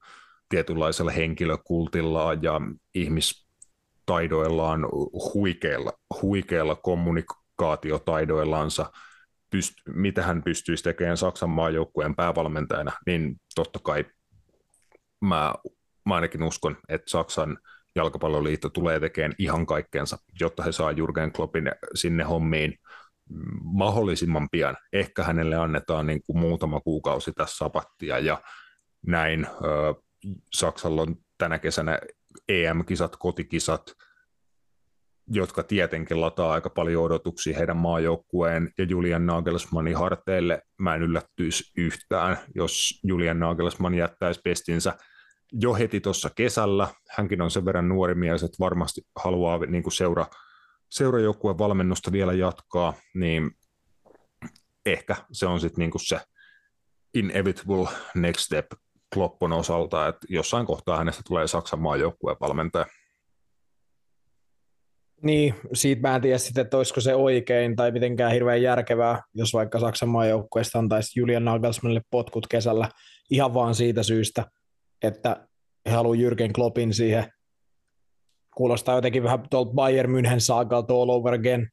[0.52, 2.62] tietynlaisella henkilökultillaan ja
[2.96, 4.86] ihmistaidoillaan,
[5.34, 8.92] huikeilla, huikeilla kommunikaatiotaidoillansa,
[9.56, 14.06] pyst- mitä hän pystyisi tekemään Saksan maajoukkueen päävalmentajana, niin totta kai
[15.22, 15.54] mä,
[16.06, 17.58] mä ainakin uskon, että Saksan
[17.96, 22.78] jalkapalloliitto tulee tekemään ihan kaikkeensa, jotta he saa Jurgen Kloppin sinne hommiin
[23.64, 24.78] mahdollisimman pian.
[24.94, 28.42] Ehkä hänelle annetaan niin kuin muutama kuukausi tässä sapattia ja
[29.08, 29.48] näin.
[30.54, 32.00] Saksalla on tänä kesänä
[32.50, 33.94] EM-kisat, kotikisat,
[35.28, 40.62] jotka tietenkin lataa aika paljon odotuksia heidän maajoukkueen ja Julian Nagelsmannin harteille.
[40.78, 44.98] Mä en yllättyisi yhtään, jos Julian Nagelsmann jättäisi pestinsä
[45.52, 46.88] jo heti tuossa kesällä.
[47.10, 50.26] Hänkin on sen verran nuori mies, että varmasti haluaa niin kuin seura,
[50.90, 53.52] seurajoukkueen valmennusta vielä jatkaa, niin
[54.86, 56.20] ehkä se on sitten niin se
[57.14, 58.66] inevitable next step
[59.14, 62.86] Kloppon osalta, että jossain kohtaa hänestä tulee Saksan maajoukkueen valmentaja.
[65.24, 69.54] Niin, siitä mä en tiedä sitten, että olisiko se oikein tai mitenkään hirveän järkevää, jos
[69.54, 72.90] vaikka Saksan maajoukkueesta antaisi Julian Nagelsmannille potkut kesällä
[73.30, 74.46] ihan vaan siitä syystä,
[75.04, 75.48] että
[75.86, 77.26] he haluaa Jürgen Kloppin siihen.
[78.56, 81.70] Kuulostaa jotenkin vähän tuolta Bayern München saagalta all over again,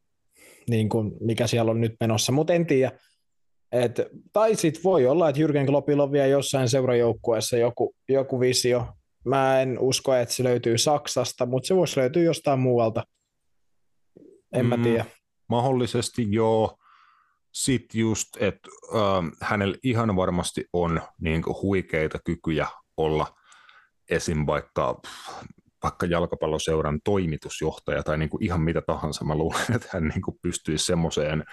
[0.70, 2.98] niin kuin mikä siellä on nyt menossa, mutta en tiedä.
[3.72, 4.00] Et,
[4.32, 8.86] tai sitten voi olla, että Jürgen Kloppilla on vielä jossain seurajoukkueessa joku, joku visio.
[9.24, 13.04] Mä en usko, että se löytyy Saksasta, mutta se voisi löytyä jostain muualta.
[14.52, 15.04] En mm, mä tiedä.
[15.48, 16.78] Mahdollisesti joo.
[17.52, 23.26] Sitten just, että äh, hänellä ihan varmasti on niin huikeita kykyjä olla
[24.10, 24.46] esim.
[24.46, 25.00] vaikka,
[25.82, 30.38] vaikka jalkapalloseuran toimitusjohtaja tai niin kuin ihan mitä tahansa, mä luulen, että hän niin kuin
[30.42, 31.44] pystyisi semmoiseen,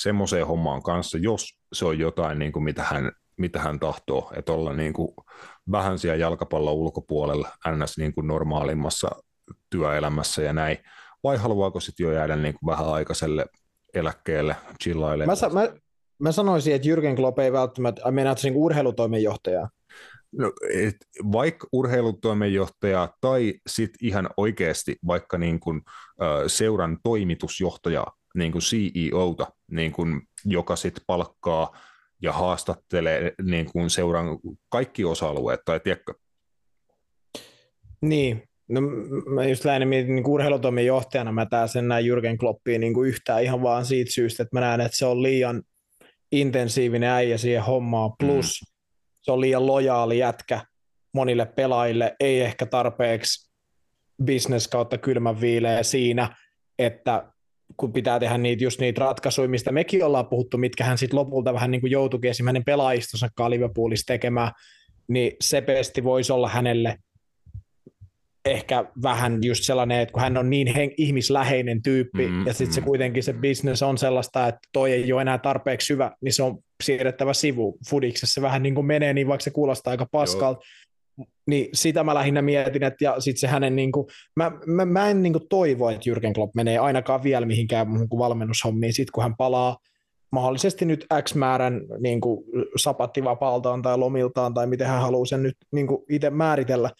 [0.00, 4.52] semmoiseen hommaan kanssa, jos se on jotain, niin kuin mitä, hän, mitä hän tahtoo, että
[4.52, 5.08] olla niin kuin
[5.70, 7.98] vähän siellä jalkapallon ulkopuolella ns.
[7.98, 9.10] Niin kuin normaalimmassa
[9.70, 10.78] työelämässä ja näin,
[11.24, 13.46] vai haluaako sitten jo jäädä niin kuin vähän aikaiselle
[13.94, 15.38] eläkkeelle chillailemaan?
[15.52, 15.68] Mä, mä,
[16.18, 19.68] mä sanoisin, että Jürgen Klopp ei välttämättä, mennä niin urheilutoimenjohtajaa,
[20.38, 20.96] No, et
[21.32, 25.82] vaikka urheilutoimenjohtaja tai sitten ihan oikeasti vaikka niin kun,
[26.22, 31.78] äh, seuran toimitusjohtaja, niin kuin CEOta, niin kun, joka sitten palkkaa
[32.22, 34.26] ja haastattelee niin kun seuran
[34.68, 36.14] kaikki osa-alueet, tai tiedätkö?
[38.00, 38.80] Niin, no
[39.26, 43.08] mä just lähinnä mietin niin urheilutoimen johtajana, mä tää sen näin Jürgen Kloppiin niin kuin
[43.08, 45.62] yhtään ihan vaan siitä syystä, että mä näen, että se on liian
[46.32, 48.75] intensiivinen äijä siihen hommaan, plus mm.
[49.26, 50.60] Se on liian lojaali jätkä
[51.12, 53.50] monille pelaajille, ei ehkä tarpeeksi
[54.24, 56.36] business kautta kylmän viileä siinä,
[56.78, 57.32] että
[57.76, 61.54] kun pitää tehdä niitä, just niitä ratkaisuja, mistä mekin ollaan puhuttu, mitkä hän sitten lopulta
[61.54, 64.52] vähän niin kuin joutuikin esimerkiksi pelaajistonsa Liverpoolissa tekemään,
[65.08, 66.98] niin se pesti voisi olla hänelle
[68.44, 72.68] ehkä vähän just sellainen, että kun hän on niin hen- ihmisläheinen tyyppi, mm, ja sitten
[72.68, 72.72] mm.
[72.72, 76.42] se kuitenkin se business on sellaista, että toi ei ole enää tarpeeksi hyvä, niin se
[76.42, 77.78] on siirrettävä sivu.
[77.90, 80.60] Fudiksessa vähän niin kuin menee, niin vaikka se kuulostaa aika paskalta,
[81.46, 85.10] niin sitä mä lähinnä mietin, että ja sitten se hänen, niin kuin, mä, mä, mä
[85.10, 89.12] en niin kuin toivo, että Jürgen Klopp menee ainakaan vielä mihinkään muuhun kuin valmennushommiin, sitten
[89.12, 89.76] kun hän palaa
[90.32, 92.44] mahdollisesti nyt X määrän niin kuin
[92.76, 96.90] sapattivapaaltaan tai lomiltaan tai miten hän haluaa sen nyt niin kuin itse määritellä,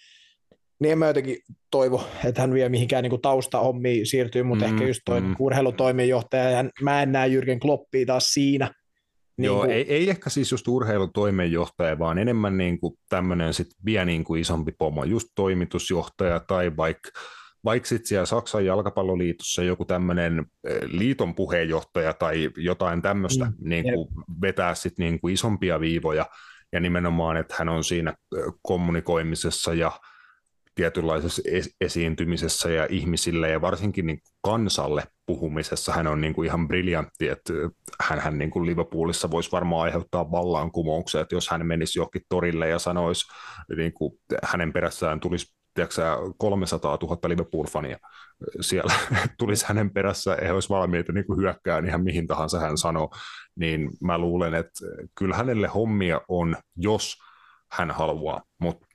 [0.80, 1.38] niin en mä jotenkin
[1.70, 5.36] toivo, että hän vie mihinkään niin taustahommiin siirtyy, mutta mm, ehkä just toi mm.
[5.38, 8.70] urheilutoimenjohtaja, ja mä en näe Jyrken Kloppia taas siinä.
[9.38, 9.70] Niin Joo, kuin...
[9.70, 14.40] ei, ei, ehkä siis just urheilutoimenjohtaja, vaan enemmän niin kuin tämmöinen sit vielä niin kuin
[14.40, 17.10] isompi pomo, just toimitusjohtaja tai vaikka
[17.64, 23.84] vaikka sitten siellä Saksan jalkapalloliitossa joku tämmöinen eh, liiton puheenjohtaja tai jotain tämmöistä mm, niin
[23.84, 24.08] kuin
[24.40, 26.26] vetää sitten niin kuin isompia viivoja,
[26.72, 29.92] ja nimenomaan, että hän on siinä eh, kommunikoimisessa ja
[30.76, 31.42] tietynlaisessa
[31.80, 37.52] esiintymisessä ja ihmisille ja varsinkin niin kansalle puhumisessa hän on niin kuin ihan briljantti, että
[38.00, 42.68] hän, hän niin kuin Liverpoolissa voisi varmaan aiheuttaa vallankumouksen, että jos hän menisi johonkin torille
[42.68, 43.24] ja sanoisi,
[43.76, 44.12] niin kuin
[44.42, 46.02] hänen perässään tulisi tiedätkö,
[46.38, 47.98] 300 000 Liverpool-fania
[48.60, 48.94] siellä
[49.38, 53.10] tulisi hänen perässä, he olisi valmiita niin kuin hyökkään ihan mihin tahansa hän sanoo,
[53.56, 54.86] niin mä luulen, että
[55.18, 57.16] kyllä hänelle hommia on, jos
[57.72, 58.85] hän haluaa, mutta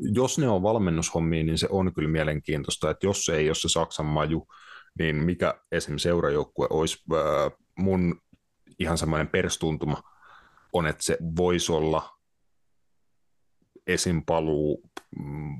[0.00, 3.68] jos ne on valmennushommia, niin se on kyllä mielenkiintoista, että jos se ei ole se
[3.68, 4.46] Saksan maju,
[4.98, 5.98] niin mikä esim.
[5.98, 8.20] seurajoukkue olisi äh, mun
[8.78, 10.02] ihan semmoinen perstuntuma
[10.72, 12.10] on, että se voisi olla
[13.86, 14.22] esim.
[14.26, 14.90] paluu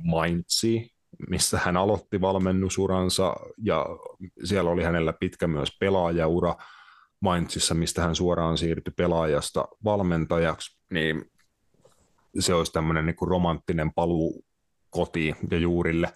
[0.05, 0.91] Mainzi,
[1.29, 3.87] missä hän aloitti valmennusuransa ja
[4.45, 6.55] siellä oli hänellä pitkä myös pelaajaura
[7.21, 11.25] Mainzissa, mistä hän suoraan siirtyi pelaajasta valmentajaksi, niin
[12.39, 14.45] se olisi tämmöinen niin kuin romanttinen paluu
[14.91, 16.13] kotiin ja juurille.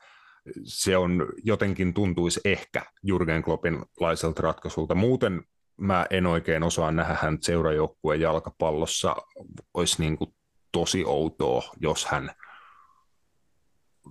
[0.65, 4.95] Se on jotenkin tuntuisi ehkä Jurgen Kloppin laiselta ratkaisulta.
[4.95, 5.43] Muuten
[5.81, 9.17] mä en oikein osaa nähdä hän seurajoukkueen jalkapallossa.
[9.75, 10.35] Olisi niin kuin
[10.73, 12.31] tosi outoa, jos hän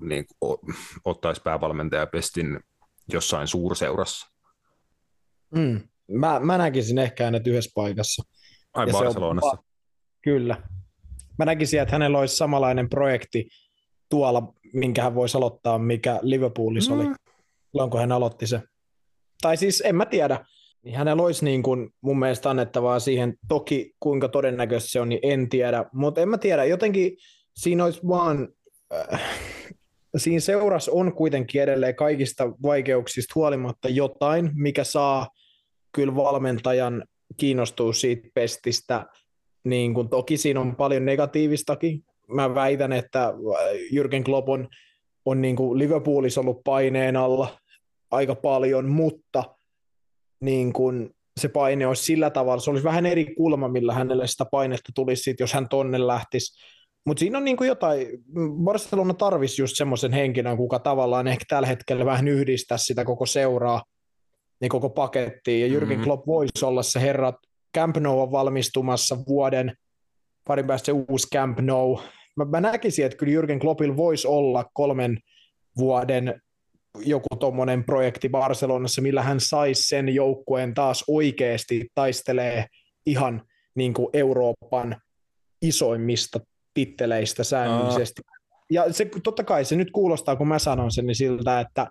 [0.01, 0.59] niin kuin,
[1.05, 2.59] ottaisi päävalmentajapestin
[3.13, 4.27] jossain suurseurassa.
[5.55, 5.81] Mm.
[6.11, 8.23] Mä, mä näkisin ehkä hänet yhdessä paikassa.
[8.73, 9.57] Ai ja Barcelonassa.
[9.57, 9.63] On,
[10.21, 10.63] kyllä,
[11.39, 13.47] mä näkisin, että hänellä olisi samanlainen projekti
[14.09, 16.99] tuolla, minkä hän voisi aloittaa, mikä Liverpoolissa mm.
[16.99, 17.15] oli,
[17.71, 18.61] silloin kun hän aloitti se.
[19.41, 20.45] Tai siis en mä tiedä,
[20.83, 25.19] niin hänellä olisi niin kuin mun mielestä annettavaa siihen, toki kuinka todennäköistä se on, niin
[25.23, 27.17] en tiedä, mutta en mä tiedä, jotenkin
[27.55, 28.47] siinä olisi vaan,
[29.13, 29.21] äh,
[30.17, 35.27] siinä seurassa on kuitenkin edelleen kaikista vaikeuksista huolimatta jotain, mikä saa
[35.91, 37.03] kyllä valmentajan
[37.37, 39.05] kiinnostua siitä pestistä,
[39.63, 42.03] niin kun toki siinä on paljon negatiivistakin.
[42.27, 43.33] Mä väitän, että
[43.93, 44.67] Jürgen Klopp on,
[45.25, 47.57] on niin kuin Liverpoolissa ollut paineen alla
[48.11, 49.43] aika paljon, mutta
[50.41, 54.45] niin kuin se paine olisi sillä tavalla, se olisi vähän eri kulma, millä hänelle sitä
[54.51, 56.59] painetta tulisi, sit, jos hän tonne lähtisi.
[57.05, 58.07] Mutta siinä on niin kuin jotain,
[58.63, 63.83] Barcelona tarvisi just semmoisen henkilön, kuka tavallaan ehkä tällä hetkellä vähän yhdistää sitä koko seuraa,
[64.61, 65.61] niin koko pakettiin.
[65.61, 66.03] Ja Jürgen mm-hmm.
[66.03, 67.33] Klopp voisi olla se herra
[67.77, 69.75] Camp Nou on valmistumassa vuoden,
[70.47, 72.01] parin päästä se uusi Camp Nou.
[72.35, 75.19] Mä, mä näkisin, että kyllä Jürgen Kloppil voisi olla kolmen
[75.77, 76.41] vuoden
[77.05, 82.65] joku tuommoinen projekti Barcelonassa, millä hän saisi sen joukkueen taas oikeasti taistelee
[83.05, 83.41] ihan
[83.75, 85.01] niin kuin Euroopan
[85.61, 86.39] isoimmista
[86.73, 88.21] titteleistä säännöllisesti.
[88.27, 88.35] Aa.
[88.71, 91.87] Ja se, totta kai se nyt kuulostaa, kun mä sanon sen, niin siltä, että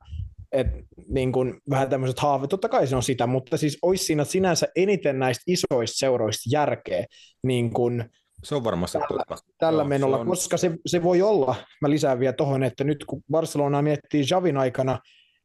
[0.53, 0.67] et,
[1.09, 4.69] niin kun, vähän tämmöiset haaveet, totta kai se on sitä, mutta siis olisi siinä sinänsä
[4.77, 7.07] eniten näistä isoista seuroista järkeä,
[7.43, 8.05] niin kun,
[8.45, 9.45] se on varmasti tällä, totta.
[9.59, 10.27] tällä Joo, menolla, se on...
[10.27, 14.57] koska se, se voi olla, mä lisään vielä tuohon, että nyt kun Barcelona miettii Javin
[14.57, 14.99] aikana,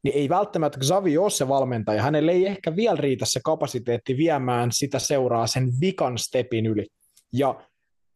[0.04, 2.02] niin ei välttämättä Xavi ole se valmentaja.
[2.02, 6.86] Hänelle ei ehkä vielä riitä se kapasiteetti viemään sitä seuraa sen vikan stepin yli.
[7.32, 7.60] Ja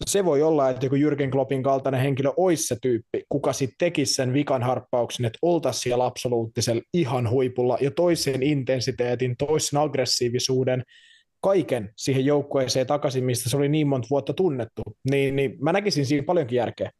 [0.07, 4.15] se voi olla, että joku Jürgen Kloppin kaltainen henkilö olisi se tyyppi, kuka sitten tekisi
[4.15, 10.83] sen vikan harppauksen, että oltaisiin siellä absoluuttisella ihan huipulla ja toisen intensiteetin, toisen aggressiivisuuden,
[11.43, 16.07] kaiken siihen joukkueeseen takaisin, mistä se oli niin monta vuotta tunnettu, niin, niin mä näkisin
[16.07, 16.91] siinä paljonkin järkeä.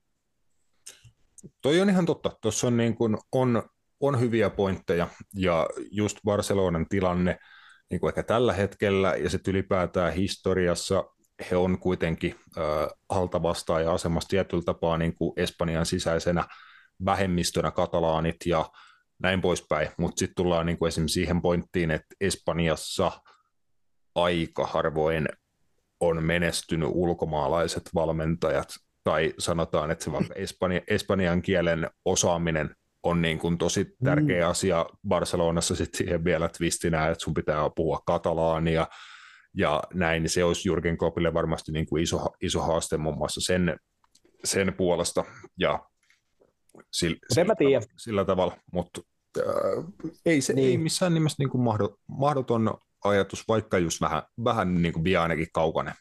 [1.63, 2.31] Toi on ihan totta.
[2.41, 3.63] Tuossa on, niin kuin, on,
[4.01, 7.39] on hyviä pointteja ja just Barcelonan tilanne
[7.91, 11.05] niin kuin ehkä tällä hetkellä ja sitten ylipäätään historiassa
[11.51, 12.65] he on kuitenkin äh,
[13.09, 16.45] altavastaan ja asemassa tietyllä tapaa niin kuin Espanjan sisäisenä
[17.05, 18.71] vähemmistönä katalaanit ja
[19.19, 23.13] näin poispäin, mutta sitten tullaan niin kuin esimerkiksi siihen pointtiin, että Espanjassa
[24.15, 25.29] aika harvoin
[26.01, 28.69] on menestynyt ulkomaalaiset valmentajat,
[29.05, 32.71] tai sanotaan, että se vaikka Espanja, espanjan kielen osaaminen
[33.03, 34.51] on niin kuin tosi tärkeä mm.
[34.51, 34.87] asia.
[35.09, 38.87] Barcelonassa sitten siihen vielä twistinä, että sun pitää puhua katalaania,
[39.59, 43.41] ja näin, niin se olisi Jurgen Kloppille varmasti niin kuin iso, iso haaste muun muassa
[43.41, 43.77] sen,
[44.45, 45.25] sen puolesta,
[45.59, 45.79] ja
[46.93, 49.01] sillä, sillä, tavalla, sillä tavalla, mutta
[49.39, 49.85] äh,
[50.27, 50.69] ei se niin.
[50.69, 51.63] ei missään nimessä niin kuin
[52.07, 55.95] mahdoton ajatus, vaikka just vähän, vähän niin kuin vielä ainakin kaukainen.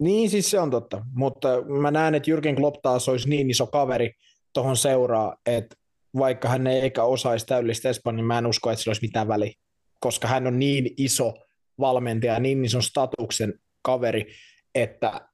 [0.00, 3.66] Niin, siis se on totta, mutta mä näen, että Jürgen Klopp taas olisi niin iso
[3.66, 4.12] kaveri
[4.52, 5.76] tuohon seuraa, että
[6.18, 9.28] vaikka hän ei eikä osaisi täydellistä Espanjaa, niin mä en usko, että sillä olisi mitään
[9.28, 9.52] väliä,
[10.00, 11.34] koska hän on niin iso
[11.82, 14.26] valmentaja, niin ison statuksen kaveri,
[14.74, 15.28] että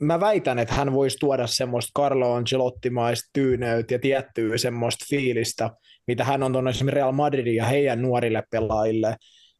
[0.00, 5.70] mä väitän, että hän voisi tuoda semmoista Carlo Ancelottimaista tyyneyttä ja tiettyä semmoista fiilistä,
[6.06, 9.16] mitä hän on tuonne esimerkiksi Real Madridin ja heidän nuorille pelaajille,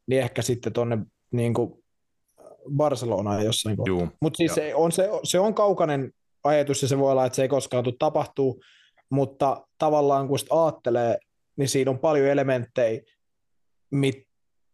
[0.06, 0.98] niin ehkä sitten tuonne
[1.32, 1.54] niin
[2.76, 4.16] Barcelonaan jossain kohtaa.
[4.20, 6.12] Mutta siis se on, se, se on kaukainen
[6.44, 8.62] ajatus ja se voi olla, että se ei koskaan tule tapahtuu,
[9.10, 11.18] mutta tavallaan kun sitä ajattelee,
[11.56, 13.02] niin siinä on paljon elementtejä,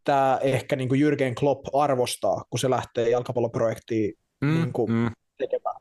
[0.01, 5.11] mitä ehkä niin kuin Jürgen Klopp arvostaa, kun se lähtee jalkapalloprojektiin mm, niin kuin mm.
[5.39, 5.77] tekemään.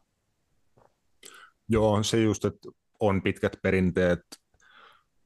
[1.69, 4.19] Joo, se just, että on pitkät perinteet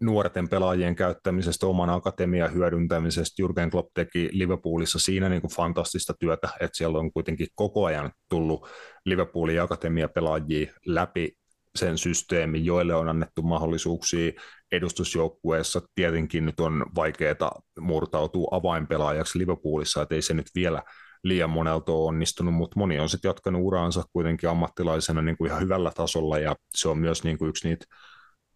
[0.02, 3.41] nuorten pelaajien käyttämisestä, oman akatemian hyödyntämisestä.
[3.41, 8.12] Jurgen Klopp teki Liverpoolissa siinä niin kuin fantastista työtä, että siellä on kuitenkin koko ajan
[8.30, 8.68] tullut
[9.06, 11.38] Liverpoolin akatemia pelaajia läpi
[11.76, 14.32] sen systeemin, joille on annettu mahdollisuuksia
[14.74, 15.82] edustusjoukkueessa.
[15.96, 20.84] Tietenkin nyt on vaikeaa murtautua avainpelaajaksi Liverpoolissa, että ei se nyt vielä
[21.24, 25.62] liian monelta ole onnistunut, mutta moni on sitten jatkanut uraansa kuitenkin ammattilaisena niin kuin ihan
[25.62, 27.86] hyvällä tasolla, ja se on myös niin kuin yksi niitä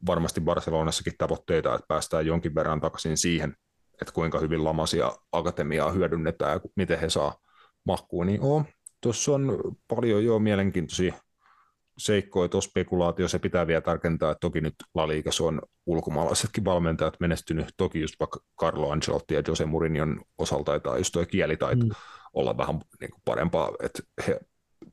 [0.07, 3.55] varmasti Barcelonassakin tavoitteita, että päästään jonkin verran takaisin siihen,
[4.01, 7.35] että kuinka hyvin lamasia akatemiaa hyödynnetään ja miten he saa
[7.85, 8.63] mahkuun, niin oo,
[9.01, 11.13] tuossa on paljon jo mielenkiintoisia
[11.97, 17.19] seikkoja tuossa spekulaatio, se pitää vielä tarkentaa, että toki nyt La Liigassa on ulkomaalaisetkin valmentajat
[17.19, 21.91] menestynyt, toki just vaikka Carlo Ancelotti ja Jose Mourinhon osalta taitaa just tuo kielitaito mm.
[22.33, 24.39] olla vähän niin kuin parempaa, että he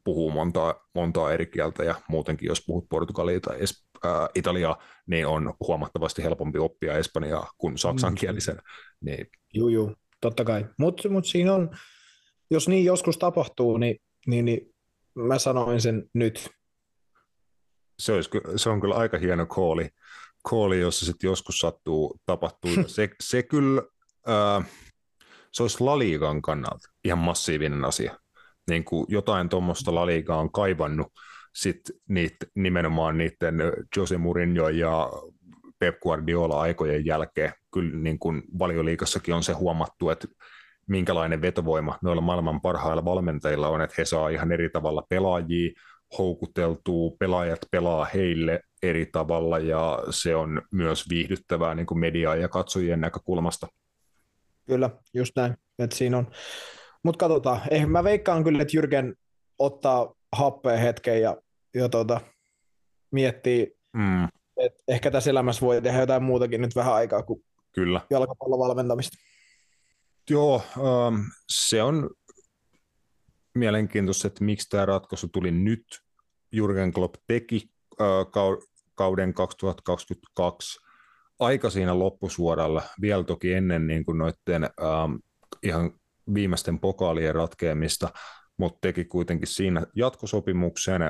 [0.05, 5.27] puhuu montaa, montaa eri kieltä ja muutenkin jos puhut Portugalia tai es, ää, Italiaa, niin
[5.27, 8.55] on huomattavasti helpompi oppia Espanjaa kuin saksankielisen.
[8.55, 8.61] Mm.
[9.01, 9.27] Niin...
[9.55, 10.67] Joo, joo, totta kai.
[10.79, 11.71] Mutta mut siinä on,
[12.51, 13.97] jos niin joskus tapahtuu, niin,
[14.27, 14.75] niin, niin
[15.15, 16.51] mä sanoin sen nyt.
[17.99, 19.89] Se, olisi, se on kyllä aika hieno kooli,
[20.43, 22.71] kooli jossa sitten joskus sattuu, tapahtuu.
[22.87, 23.83] se, se kyllä,
[24.27, 24.63] ää,
[25.53, 28.19] se olisi Laliikan kannalta ihan massiivinen asia
[28.71, 31.13] niin kuin jotain tuommoista laliikaa on kaivannut
[31.55, 33.55] sit niit, nimenomaan niiden
[33.97, 35.13] Jose Mourinho ja
[35.79, 37.53] Pep Guardiola aikojen jälkeen.
[37.75, 40.29] Kyllä niin kuin valioliikassakin on se huomattu, että
[40.89, 45.73] minkälainen vetovoima noilla maailman parhailla valmentajilla on, että he saa ihan eri tavalla pelaajia,
[46.19, 52.49] houkuteltuu, pelaajat pelaa heille eri tavalla ja se on myös viihdyttävää niin kuin mediaa ja
[52.49, 53.67] katsojien näkökulmasta.
[54.67, 55.55] Kyllä, just näin.
[55.79, 56.27] Että siinä on
[57.05, 57.61] mutta katsotaan.
[57.71, 59.15] Eh, mä veikkaan kyllä, että Jyrgen
[59.59, 61.37] ottaa happea hetken ja,
[61.75, 62.21] ja tota,
[63.11, 64.25] miettii, mm.
[64.57, 67.45] että ehkä tässä elämässä voi tehdä jotain muutakin nyt vähän aikaa kuin
[67.75, 68.01] kyllä.
[68.11, 69.17] jalkapallon valmentamista.
[70.31, 72.11] Joo, um, se on
[73.55, 76.04] mielenkiintoista, että miksi tämä ratkaisu tuli nyt.
[76.55, 77.71] Jurgen Klopp teki
[78.95, 80.81] kauden 2022
[81.39, 84.71] aika siinä loppusuoralla, vielä toki ennen niin kuin noiden
[85.63, 85.93] ihan
[86.35, 88.09] viimeisten pokaalien ratkeamista,
[88.57, 91.03] mutta teki kuitenkin siinä jatkosopimuksen,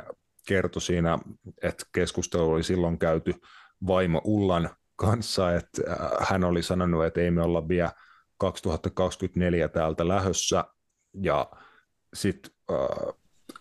[0.49, 1.19] kertoi siinä,
[1.63, 3.35] että keskustelu oli silloin käyty
[3.87, 5.83] vaimo Ullan kanssa, että
[6.21, 7.93] hän oli sanonut, että ei me olla vielä
[8.39, 10.65] 2024 täältä lähössä,
[11.23, 11.51] ja
[12.15, 12.53] sitten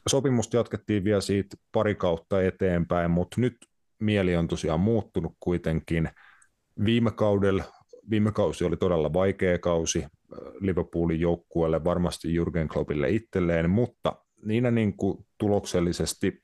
[0.10, 3.58] sopimusta jatkettiin vielä siitä pari kautta eteenpäin, mutta nyt
[4.00, 6.10] mieli on tosiaan muuttunut kuitenkin.
[6.86, 7.64] Viime kaudella,
[8.10, 10.06] viime kausi oli todella vaikea kausi,
[10.60, 16.44] Liverpoolin joukkueelle, varmasti Jurgen Kloppille itselleen, mutta niinä niin kuin tuloksellisesti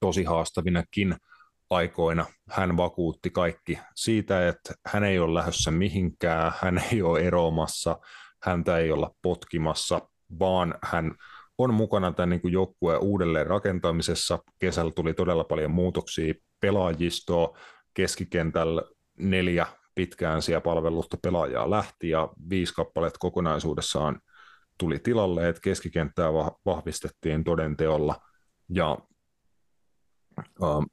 [0.00, 1.16] tosi haastavinakin
[1.70, 7.98] aikoina hän vakuutti kaikki siitä, että hän ei ole lähdössä mihinkään, hän ei ole eroamassa,
[8.42, 11.14] häntä ei olla potkimassa, vaan hän
[11.58, 14.38] on mukana tämän niin joukkueen uudelleen rakentamisessa.
[14.58, 17.58] Kesällä tuli todella paljon muutoksia pelaajistoa,
[17.94, 18.82] keskikentällä
[19.18, 24.20] neljä pitkään siellä palvelusta pelaajaa lähti ja viisi kappaleet kokonaisuudessaan
[24.78, 26.32] tuli tilalle, että keskikenttää
[26.66, 28.16] vahvistettiin todenteolla
[28.68, 28.98] ja
[30.62, 30.84] uh,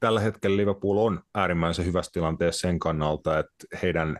[0.00, 4.18] tällä hetkellä Liverpool on äärimmäisen hyvässä tilanteessa sen kannalta, että heidän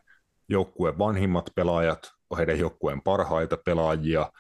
[0.49, 4.33] joukkueen vanhimmat pelaajat on heidän joukkueen parhaita pelaajia,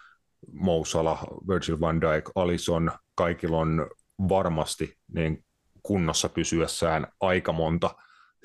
[0.52, 1.18] Mousala,
[1.48, 3.90] Virgil van Dijk, Alison, kaikilla on
[4.28, 5.44] varmasti niin
[5.82, 7.94] kunnossa pysyessään aika monta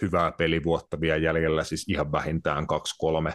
[0.02, 3.34] hyvää pelivuotta vielä jäljellä, siis ihan vähintään kaksi-kolme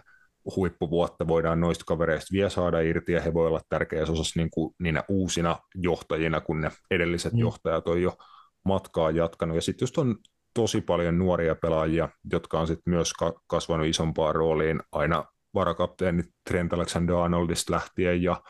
[0.57, 4.75] huippuvuotta voidaan noista kavereista vielä saada irti, ja he voi olla tärkeässä osassa niin kuin
[4.79, 7.39] niinä uusina johtajina, kun ne edelliset mm.
[7.39, 8.17] johtajat on jo
[8.65, 9.57] matkaa jatkanut.
[9.57, 10.17] Ja sitten just on
[10.55, 15.25] tosi paljon nuoria pelaajia, jotka on sitten myös ka- kasvanut isompaan rooliin aina
[15.59, 18.43] varakapteeni Trent Alexander-Arnoldista lähtien ja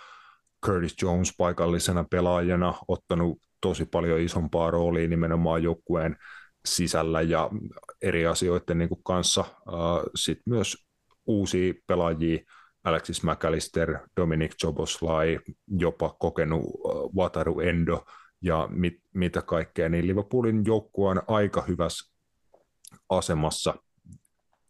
[0.67, 6.17] Curtis Jones paikallisena pelaajana ottanut tosi paljon isompaa roolia nimenomaan joukkueen
[6.65, 7.51] sisällä ja
[8.03, 9.41] eri asioiden niin kuin kanssa.
[9.69, 10.87] Uh, Sitten myös
[11.27, 12.39] uusia pelaajia,
[12.85, 15.39] Alexis McAllister, Dominic Joboslai,
[15.69, 18.05] jopa kokenut uh, Wataru Endo
[18.43, 22.15] ja mit, mitä kaikkea, niin Liverpoolin joukkue on aika hyvässä
[23.09, 23.75] asemassa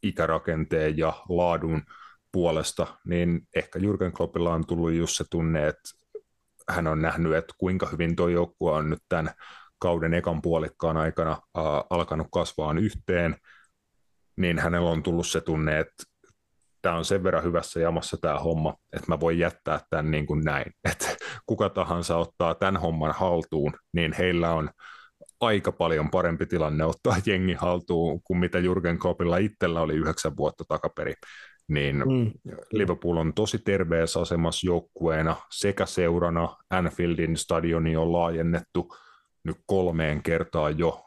[0.03, 1.82] ikärakenteen ja laadun
[2.33, 5.91] puolesta, niin ehkä Jürgen Kloppilla on tullut just se tunne, että
[6.68, 9.31] hän on nähnyt, että kuinka hyvin tuo joukkue on nyt tämän
[9.79, 13.37] kauden ekan puolikkaan aikana äh, alkanut kasvaa yhteen,
[14.37, 16.05] niin hänellä on tullut se tunne, että
[16.83, 20.45] tämä on sen verran hyvässä jamassa tämä homma, että mä voin jättää tämän niin kuin
[20.45, 20.72] näin.
[20.93, 21.16] Että
[21.47, 24.70] kuka tahansa ottaa tämän homman haltuun, niin heillä on
[25.41, 30.64] aika paljon parempi tilanne ottaa jengi haltuun kuin mitä Jurgen Kloppilla itsellä oli yhdeksän vuotta
[30.68, 31.14] takaperi
[31.68, 32.32] niin mm.
[32.72, 36.56] Liverpool on tosi terveessä asemassa joukkueena sekä seurana.
[36.70, 38.94] Anfieldin stadioni on laajennettu
[39.44, 41.04] nyt kolmeen kertaan jo,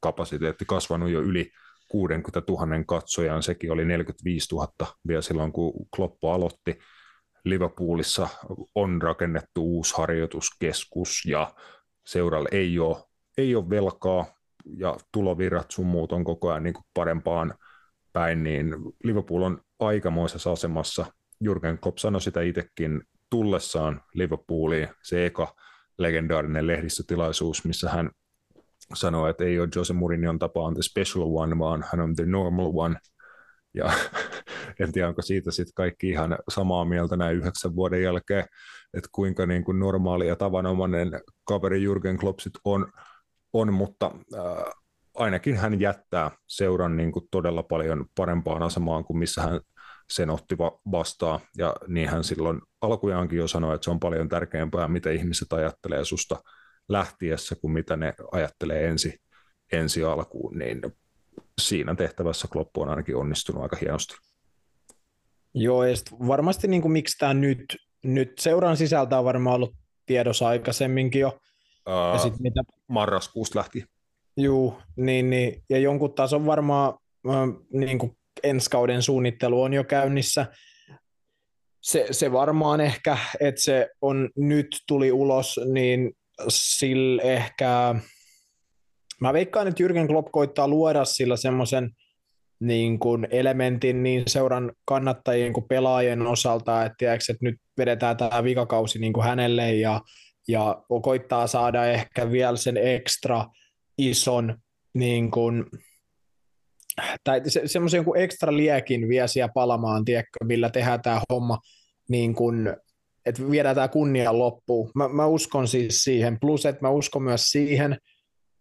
[0.00, 1.50] kapasiteetti kasvanut jo yli
[1.88, 4.68] 60 000 katsojaan, sekin oli 45 000
[5.08, 6.78] vielä silloin, kun Kloppo aloitti.
[7.44, 8.28] Liverpoolissa
[8.74, 11.54] on rakennettu uusi harjoituskeskus ja
[12.06, 12.96] seuralle ei ole,
[13.38, 14.26] ei ole velkaa
[14.76, 17.54] ja tulovirrat sun muut on koko ajan niin kuin parempaan
[18.12, 21.06] päin, niin Liverpool on aikamoisessa asemassa.
[21.40, 25.54] Jurgen Klopp sanoi sitä itsekin tullessaan Liverpooliin, se eka
[25.98, 28.10] legendaarinen lehdistötilaisuus, missä hän
[28.94, 32.70] sanoi, että ei ole Jose Mourinhon on the special one, vaan hän on the normal
[32.74, 32.96] one.
[33.74, 33.92] Ja
[34.80, 38.44] en tiedä, onko siitä sitten kaikki ihan samaa mieltä näin yhdeksän vuoden jälkeen,
[38.94, 42.92] että kuinka niin kuin normaali ja tavanomainen kaveri Jurgen Klopp on,
[43.52, 44.72] on, mutta äh,
[45.18, 49.60] ainakin hän jättää seuran niin kuin todella paljon parempaan asemaan kuin missä hän
[50.10, 50.58] sen otti
[50.92, 51.40] vastaan.
[51.58, 56.04] Ja niin hän silloin alkujaankin jo sanoi, että se on paljon tärkeämpää, mitä ihmiset ajattelee
[56.04, 56.42] susta
[56.88, 59.20] lähtiessä, kuin mitä ne ajattelee ensi,
[59.72, 60.58] ensi alkuun.
[60.58, 60.80] Niin
[61.60, 64.14] siinä tehtävässä Klopp on ainakin onnistunut aika hienosti.
[65.54, 69.74] Joo, ja varmasti niin kuin, miksi tämä nyt, nyt seuran sisältä on varmaan ollut
[70.06, 71.28] tiedossa aikaisemminkin jo.
[71.28, 72.62] Uh, ja sit mitä...
[72.88, 73.84] Marraskuusta lähti.
[74.40, 76.94] Juu, niin, niin, ja jonkun tason varmaan
[77.72, 80.46] niin kuin ensi kauden suunnittelu on jo käynnissä.
[81.82, 86.12] Se, se varmaan ehkä, että se on nyt tuli ulos, niin
[86.48, 87.94] sillä ehkä,
[89.20, 91.90] mä veikkaan, että Jürgen Klopp koittaa luoda sillä semmoisen
[92.60, 98.44] niin kuin elementin niin seuran kannattajien kuin pelaajien osalta, että, tiedätkö, että nyt vedetään tämä
[98.44, 100.00] vikakausi niin kuin hänelle ja,
[100.48, 103.44] ja koittaa saada ehkä vielä sen ekstra
[103.98, 104.58] ison
[104.94, 105.64] niin kuin,
[107.24, 111.58] tai se, semmoisen joku ekstra liekin vie siellä palamaan, tiedätkö, millä tehdään tämä homma,
[112.08, 112.76] niin kuin,
[113.26, 114.90] että viedään tämä kunnia loppuun.
[114.94, 117.98] Mä, mä uskon siis siihen, plus että mä uskon myös siihen,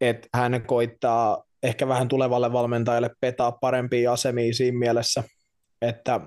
[0.01, 5.23] että hän koittaa ehkä vähän tulevalle valmentajalle petaa parempia asemia siinä mielessä,
[5.81, 6.19] että,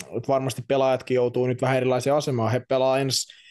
[0.00, 2.52] että varmasti pelaajatkin joutuu nyt vähän erilaisia asemaan.
[2.52, 3.41] He pelaa ensi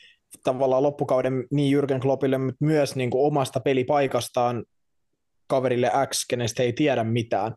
[0.44, 4.66] tavallaan loppukauden niin Jürgen Kloppille, mutta myös niin kuin omasta pelipaikastaan
[5.48, 7.54] kaverille X, kenestä ei tiedä mitään,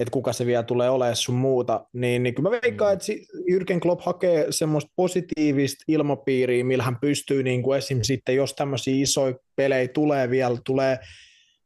[0.00, 2.94] että kuka se vielä tulee olemaan sun muuta, niin, niin kyllä mä veikkaan, mm.
[2.94, 3.12] että
[3.50, 7.98] Jürgen Klopp hakee semmoista positiivista ilmapiiriä, millä hän pystyy niin kuin esim.
[8.02, 10.98] sitten, jos tämmöisiä isoja pelejä tulee vielä, tulee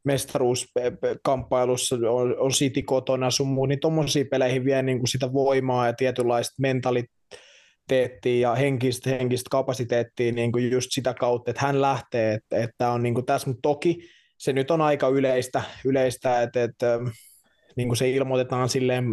[0.04, 5.86] mestaruuskamppailussa, on, on City kotona sun muu, niin tuommoisiin peleihin vie niin kuin sitä voimaa
[5.86, 7.06] ja tietynlaista mentalit,
[7.88, 12.90] mentaliteettia ja henkistä, henkistä kapasiteettia niin kuin just sitä kautta, että hän lähtee, että, että
[12.90, 13.98] on niin kuin tässä, mutta toki
[14.38, 16.98] se nyt on aika yleistä, yleistä että, että
[17.76, 19.04] niin kuin se ilmoitetaan silleen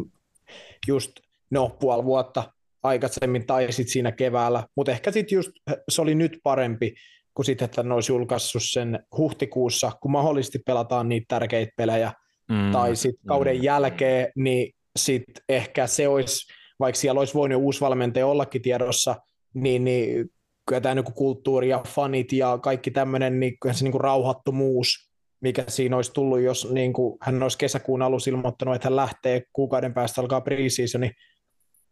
[0.88, 1.12] just
[1.50, 2.44] no puoli vuotta
[2.84, 5.52] aikaisemmin tai sitten siinä keväällä, mutta ehkä sitten just
[5.90, 6.94] se oli nyt parempi
[7.34, 12.14] kuin sitten, että ne olisi julkaissut sen huhtikuussa, kun mahdollisesti pelataan niitä tärkeitä pelejä,
[12.50, 12.72] mm.
[12.72, 13.64] tai sitten kauden mm.
[13.64, 19.16] jälkeen, niin sitten ehkä se olisi, vaikka siellä olisi voinut uusi valmentaja ollakin tiedossa,
[19.54, 20.30] niin, niin
[20.68, 25.12] kyllä tämä niin kulttuuri ja fanit ja kaikki tämmöinen niin se niin kuin rauhattomuus,
[25.42, 29.44] mikä siinä olisi tullut, jos niin kuin, hän olisi kesäkuun alussa ilmoittanut, että hän lähtee
[29.54, 31.12] kuukauden päästä alkaa preseasoni,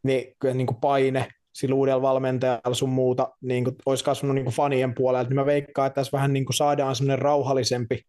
[0.03, 4.45] niin kyllä niin kuin paine sillä uudella valmentajalla sun muuta niin kuin, olisi kasvanut niin
[4.45, 8.01] kuin fanien puolelta, niin mä veikkaan, että tässä vähän niin kuin saadaan semmoinen rauhallisempi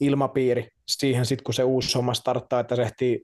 [0.00, 3.22] ilmapiiri siihen sitten, kun se uusi homma starttaa, että se ehtii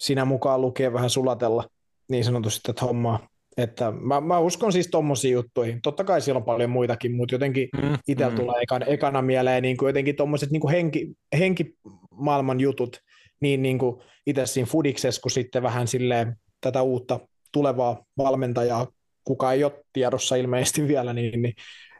[0.00, 1.64] sinä mukaan lukea vähän sulatella
[2.12, 3.28] niin sanotusti tätä hommaa.
[3.56, 5.82] Että mä, mä uskon siis tuommoisiin juttuihin.
[5.82, 8.36] Totta kai siellä on paljon muitakin, mutta jotenkin mm, itsellä mm.
[8.36, 12.96] tulee ekana, ekana mieleen niin kuin jotenkin tuommoiset niin henki, henkimaailman jutut,
[13.40, 17.20] niin, niin kuin itse siinä Fudiksessa, kun sitten vähän silleen tätä uutta
[17.52, 18.86] tulevaa valmentajaa,
[19.24, 21.54] kuka ei ole tiedossa ilmeisesti vielä, niin, niin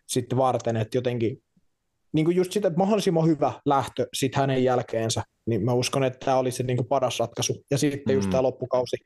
[0.08, 1.42] sitten varten, että jotenkin
[2.12, 6.24] niin kuin just sitä, että mahdollisimman hyvä lähtö sitten hänen jälkeensä, niin mä uskon, että
[6.24, 7.64] tämä olisi se niin kuin paras ratkaisu.
[7.70, 8.18] Ja sitten mm.
[8.18, 8.96] just tämä loppukausi,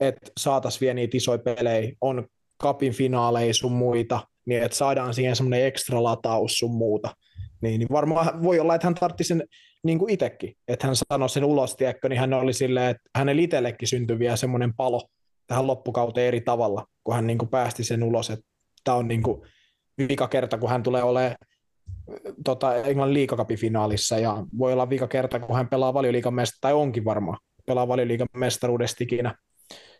[0.00, 2.26] että saataisiin vielä niitä isoja pelejä, on
[2.58, 7.14] kapin finaaleja sun muita, niin että saadaan siihen semmoinen ekstra lataus sun muuta.
[7.62, 9.44] Niin, niin varmaan voi olla, että hän tartti sen
[9.82, 13.42] niin kuin itsekin, että hän sanoi sen ulos, tiedätkö, niin hän oli silleen, että hänelle
[13.42, 15.08] itsellekin syntyi vielä semmoinen palo
[15.46, 18.44] tähän loppukauteen eri tavalla, kun hän niin kuin päästi sen ulos, että
[18.84, 19.42] tämä on niin kuin
[20.08, 21.36] vika kerta, kun hän tulee olemaan
[22.44, 26.72] tota, Englannin liikakapin finaalissa ja voi olla vika kerta, kun hän pelaa valioliikan mestaruudesta, tai
[26.72, 29.34] onkin varmaan, pelaa valioliikan mestaruudesta ikinä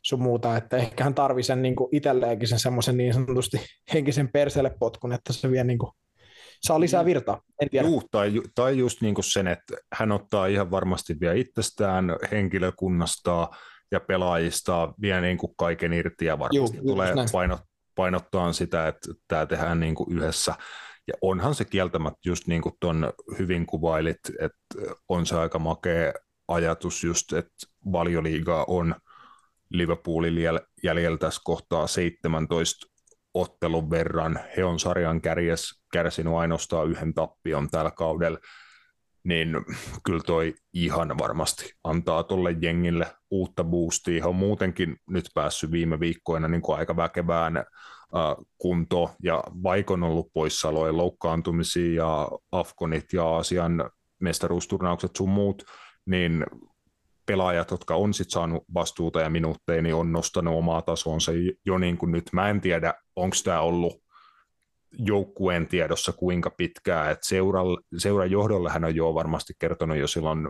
[0.02, 3.60] sun muuta, että ehkä hän tarvii sen niin itselleenkin sen semmoisen niin sanotusti
[3.94, 5.92] henkisen perselle potkun, että se vie niin kuin,
[6.62, 7.88] saa lisää virtaa, en tiedä.
[7.88, 13.48] Juu, tai, tai just niin kuin sen, että hän ottaa ihan varmasti vielä itsestään, henkilökunnasta
[13.92, 17.60] ja pelaajista vie niin kuin kaiken irti ja varmasti Juu, tulee painot,
[17.94, 20.54] painottaa sitä, että tämä tehdään niin kuin yhdessä.
[21.08, 26.12] Ja onhan se kieltämättä just niin kuin tuon hyvin kuvailit, että on se aika makea
[26.48, 27.52] ajatus just, että
[27.92, 28.94] valioliiga on
[29.70, 30.34] Liverpoolin
[30.82, 32.86] jäljellä tässä kohtaa 17
[33.34, 34.40] ottelun verran.
[34.56, 38.38] He on sarjan kärjes, kärsinyt ainoastaan yhden tappion tällä kaudella,
[39.24, 39.56] niin
[40.04, 44.22] kyllä toi ihan varmasti antaa tuolle jengille uutta boostia.
[44.22, 47.64] He on muutenkin nyt päässyt viime viikkoina niin kuin aika väkevään
[48.58, 53.90] kunto ja vaikka on ollut poissaoloja, loukkaantumisia ja Afkonit ja Aasian
[54.20, 55.62] mestaruusturnaukset sun muut,
[56.06, 56.46] niin
[57.30, 61.32] pelaajat, jotka on sit saanut vastuuta ja minuutteja, niin on nostanut omaa tasonsa
[61.66, 62.24] jo niin kuin nyt.
[62.32, 64.02] Mä en tiedä, onko tämä ollut
[64.98, 67.62] joukkueen tiedossa kuinka pitkään, että seura,
[67.98, 70.48] seuran johdolle hän on jo varmasti kertonut jo silloin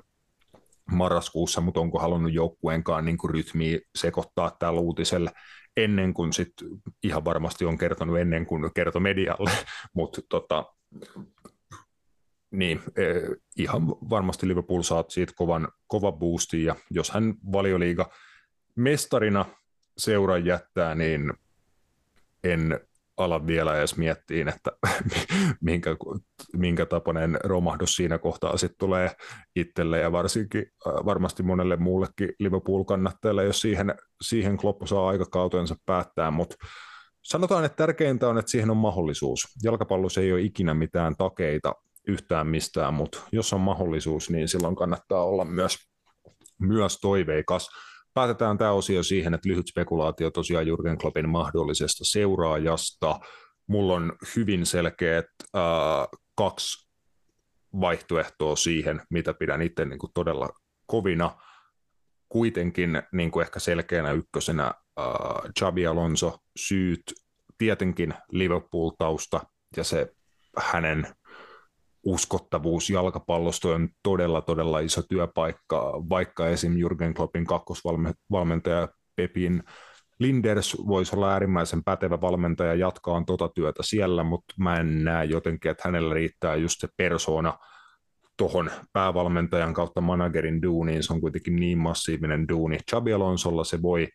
[0.91, 5.31] marraskuussa, mutta onko halunnut joukkueenkaan niin rytmiä sekoittaa tällä uutiselle
[5.77, 6.53] ennen kuin sit
[7.03, 9.51] ihan varmasti on kertonut ennen kuin kertoi medialle,
[9.97, 10.65] mutta tota,
[12.51, 13.05] niin, e,
[13.57, 18.11] ihan varmasti Liverpool saa siitä kovan, kova boosti, ja jos hän valioliiga
[18.77, 19.45] mestarina
[19.99, 21.33] seuran jättää, niin
[22.45, 22.81] en
[23.17, 24.71] ala vielä edes miettiin, että
[25.61, 25.97] minkä,
[26.57, 29.11] minkä tapainen romahdus siinä kohtaa sitten tulee
[29.57, 29.99] itselle.
[29.99, 36.57] Ja varsinkin varmasti monelle muullekin Liverpool-kannattajalle, jos siihen, siihen Klopp saa aikakautensa päättää, mutta
[37.23, 39.49] sanotaan, että tärkeintä on, että siihen on mahdollisuus.
[39.63, 41.75] Jalkapallossa ei ole ikinä mitään takeita
[42.11, 45.79] yhtään mistään, mutta jos on mahdollisuus, niin silloin kannattaa olla myös,
[46.59, 47.69] myös toiveikas
[48.15, 53.21] päätetään tämä osio siihen, että lyhyt spekulaatio tosiaan Jurgen Kloppin mahdollisesta seuraajasta.
[53.67, 55.63] Mulla on hyvin selkeät äh,
[56.35, 56.91] kaksi
[57.81, 60.49] vaihtoehtoa siihen, mitä pidän itse niin kuin todella
[60.87, 61.41] kovina.
[62.29, 65.05] Kuitenkin niin kuin ehkä selkeänä ykkösenä äh,
[65.59, 67.03] Xabi Alonso, syyt
[67.59, 69.41] tietenkin Liverpool-tausta
[69.77, 70.13] ja se
[70.59, 71.07] hänen
[72.05, 76.73] uskottavuus jalkapallosta on todella, todella iso työpaikka, vaikka esim.
[76.73, 79.63] Jürgen Kloppin kakkosvalmentaja Pepin
[80.19, 85.71] Linders voisi olla äärimmäisen pätevä valmentaja jatkaa tota työtä siellä, mutta mä en näe jotenkin,
[85.71, 87.59] että hänellä riittää just se persona
[88.37, 92.79] tuohon päävalmentajan kautta managerin duuniin, se on kuitenkin niin massiivinen duuni.
[92.91, 94.09] Xabi Alonsolla se voi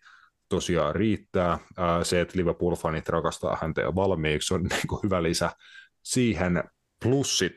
[0.50, 1.60] tosiaan riittää.
[2.04, 5.52] Se, että Liverpool-fanit rakastaa häntä jo valmiiksi, on niin hyvä lisä
[6.04, 6.64] siihen.
[7.04, 7.56] Plussit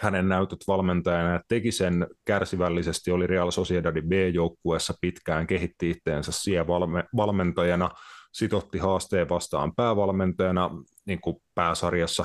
[0.00, 6.66] hänen näytöt valmentajana ja teki sen kärsivällisesti, oli Real Sociedadin B-joukkueessa pitkään, kehitti itteensä siellä
[6.66, 7.90] valme- valmentajana,
[8.32, 10.70] sitotti haasteen vastaan päävalmentajana
[11.06, 12.24] niin kuin pääsarjassa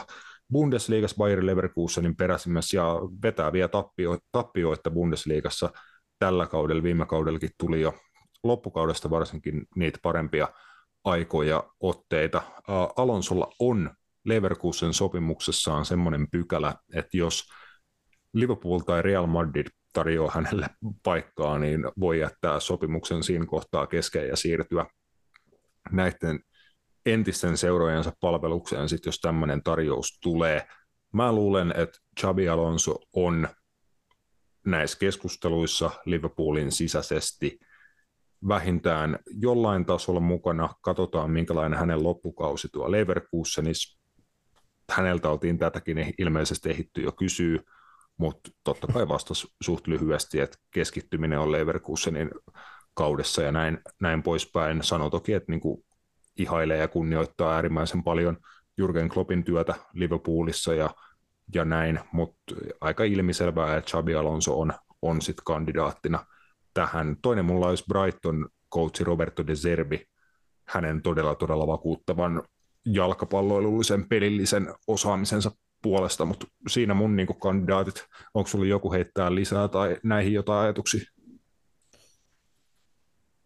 [0.52, 5.70] Bundesliigassa Bayer Leverkusenin peräsimmässä ja vetää vielä tappio, tappioita Bundesliigassa
[6.20, 7.94] tällä kaudella, viime kaudellakin tuli jo
[8.44, 10.48] loppukaudesta varsinkin niitä parempia
[11.04, 12.42] aikoja, otteita.
[12.98, 13.90] Alonsolla on
[14.26, 17.44] Leverkusen sopimuksessaan semmoinen pykälä, että jos
[18.36, 20.68] Liverpool tai Real Madrid tarjoaa hänelle
[21.04, 24.86] paikkaa, niin voi jättää sopimuksen siinä kohtaa kesken ja siirtyä
[25.92, 26.40] näiden
[27.06, 30.68] entisten seurojensa palvelukseen, sit jos tämmöinen tarjous tulee.
[31.14, 33.48] Mä luulen, että Xabi Alonso on
[34.66, 37.60] näissä keskusteluissa Liverpoolin sisäisesti
[38.48, 40.70] vähintään jollain tasolla mukana.
[40.82, 44.00] Katsotaan, minkälainen hänen loppukausi tuo Leverkusenissa.
[44.92, 47.60] Häneltä oltiin tätäkin ilmeisesti ehitty jo kysyä,
[48.18, 52.32] mutta totta kai vastasi suht lyhyesti, että keskittyminen on Leverkusenin
[52.94, 54.84] kaudessa ja näin, näin poispäin.
[54.84, 55.86] Sano toki, että niinku
[56.38, 58.38] ihailee ja kunnioittaa äärimmäisen paljon
[58.78, 60.90] Jurgen Kloppin työtä Liverpoolissa ja,
[61.54, 66.26] ja näin, mutta aika ilmiselvää, että Xabi Alonso on, on sitten kandidaattina
[66.74, 67.18] tähän.
[67.22, 70.06] Toinen mulla olisi Brighton coachi Roberto De Zerbi,
[70.68, 72.44] hänen todella todella vakuuttavan
[72.86, 75.52] jalkapalloilullisen pelillisen osaamisensa
[75.86, 81.12] puolesta, mutta siinä mun niin kandidaatit, onko sulla joku heittää lisää tai näihin jotain ajatuksia?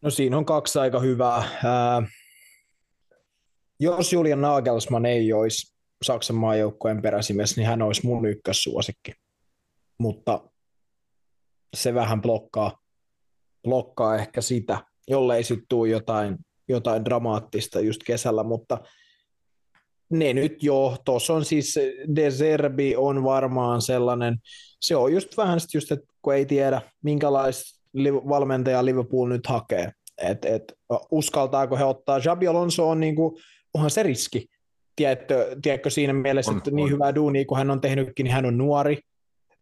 [0.01, 1.43] No siinä on kaksi aika hyvää.
[1.63, 2.01] Ää,
[3.79, 9.13] jos Julian Nagelsmann ei olisi Saksan maajoukkojen peräsimies, niin hän olisi mun ykkössuosikki.
[9.97, 10.49] Mutta
[11.73, 12.77] se vähän blokkaa,
[13.63, 16.37] blokkaa ehkä sitä, jollei sitten tule jotain,
[16.69, 18.77] jotain dramaattista just kesällä, mutta
[20.10, 21.80] ne nyt jo, tuossa on siis
[22.16, 24.38] Deserbi on varmaan sellainen,
[24.82, 30.49] se on just vähän just, että kun ei tiedä minkälaista valmentaja Liverpool nyt hakee, että
[30.49, 30.74] et,
[31.12, 33.39] uskaltaako he ottaa, Jabi Alonso on niinku,
[33.74, 34.45] onhan se riski,
[34.95, 36.91] tiedätkö, tiedätkö siinä mielessä, on, että niin on.
[36.91, 38.99] hyvää duunia kuin hän on tehnytkin, niin hän on nuori,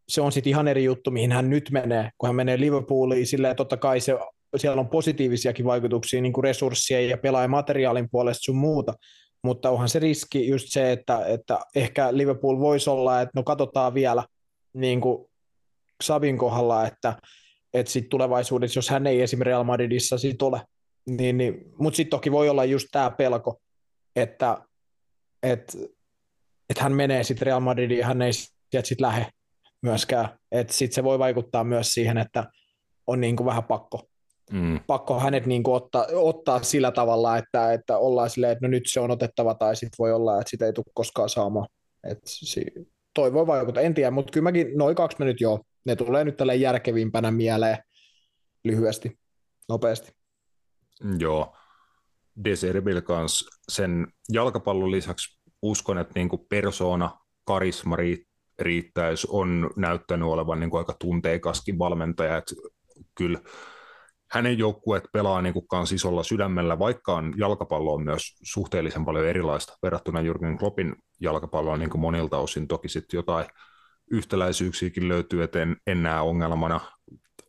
[0.09, 3.55] se on sitten ihan eri juttu, mihin hän nyt menee, kun hän menee Liverpooliin, silleen
[3.55, 4.17] totta kai se,
[4.55, 8.93] siellä on positiivisiakin vaikutuksia niin kuin resurssien ja pelaajamateriaalin puolesta sun muuta,
[9.47, 13.93] mutta onhan se riski just se, että, että ehkä Liverpool voisi olla, että no katsotaan
[13.93, 14.23] vielä
[14.73, 15.25] niin kuin
[16.03, 17.15] Sabin kohdalla, että,
[17.73, 20.61] että sitten tulevaisuudessa, jos hän ei esimerkiksi Real Madridissa sit ole,
[21.05, 23.61] niin, niin, mutta sitten toki voi olla just tämä pelko,
[24.15, 24.57] että,
[25.43, 25.77] että,
[26.69, 29.25] että hän menee sitten Real Madridiin hän ei sieltä sitten lähde
[29.81, 32.43] myöskään, että sitten se voi vaikuttaa myös siihen, että
[33.07, 34.07] on niin kuin vähän pakko
[34.51, 34.79] mm.
[34.87, 38.83] pakko hänet niin kuin ottaa, ottaa sillä tavalla, että, että ollaan silleen, että no nyt
[38.87, 41.67] se on otettava tai sitten voi olla, että sitä ei tule koskaan saamaan.
[42.03, 45.95] Et si- toi voi vaikuttaa, en tiedä, mutta kyllä mäkin noin kaksi minuuttia joo, ne
[45.95, 47.77] tulee nyt tälle järkevimpänä mieleen
[48.63, 49.19] lyhyesti,
[49.69, 50.11] nopeasti.
[51.19, 51.55] Joo,
[52.43, 57.97] Deserbil kanssa sen jalkapallon lisäksi uskon, että niin kuin persona, karisma
[58.59, 62.55] riittäisi, on näyttänyt olevan niin kuin aika tunteikaskin valmentaja, että
[63.15, 63.39] kyllä
[64.31, 69.27] hänen joukkueet pelaa niin kuin kans isolla sydämellä, vaikka on jalkapallo on myös suhteellisen paljon
[69.27, 72.67] erilaista verrattuna Jürgen Kloppin jalkapalloon niin kuin monilta osin.
[72.67, 73.45] Toki sitten jotain
[74.11, 76.79] yhtäläisyyksiäkin löytyy, että en, en näe ongelmana,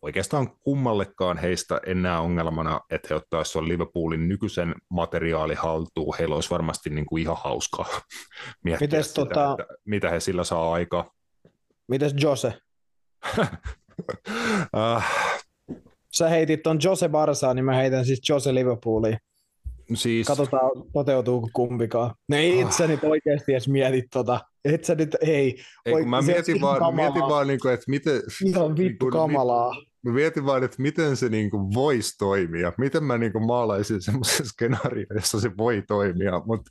[0.03, 6.15] oikeastaan kummallekaan heistä en näe ongelmana, että he ottaisivat Liverpoolin nykyisen materiaali haltuun.
[6.19, 7.87] Heillä olisi varmasti niin kuin ihan hauskaa
[8.65, 9.57] miettiä Mites sitä, tota...
[9.61, 11.11] että mitä he sillä saa aikaa.
[11.89, 12.59] Mites Jose?
[14.77, 15.03] uh,
[16.19, 19.19] sä heitit ton Jose Barsaan, niin mä heitän siis Jose Liverpooliin.
[19.95, 20.27] Siis...
[20.27, 22.15] Katsotaan, toteutuuko kumpikaan.
[22.29, 22.91] Ne ei itse ah.
[22.91, 24.41] nyt oikeasti edes mietit tota.
[24.65, 25.59] Et sä nyt, ei.
[25.87, 28.23] ei mä mietin vaan, mietin vaan niin kuin, että miten...
[28.45, 29.75] Ihan vittu niin kamalaa.
[30.03, 32.73] Mä mietin vaan, että miten se niin kuin voisi toimia.
[32.79, 36.71] Miten mä niin kuin maalaisin semmoisen skenaario, jossa se voi toimia, mutta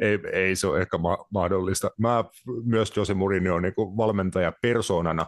[0.00, 1.90] ei, ei se ole ehkä ma- mahdollista.
[1.98, 2.24] Mä
[2.64, 5.26] myös Jose Mourinho niin kuin valmentaja persoonana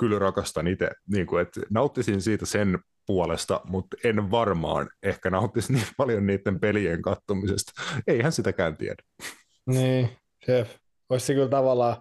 [0.00, 5.72] kyllä rakastan itse, niin kuin, että nauttisin siitä sen puolesta, mutta en varmaan ehkä nauttisi
[5.72, 7.72] niin paljon niiden pelien kattomisesta.
[8.06, 9.02] Eihän sitäkään tiedä.
[9.66, 10.08] Niin,
[10.46, 10.66] se
[11.08, 11.96] olisi kyllä tavallaan,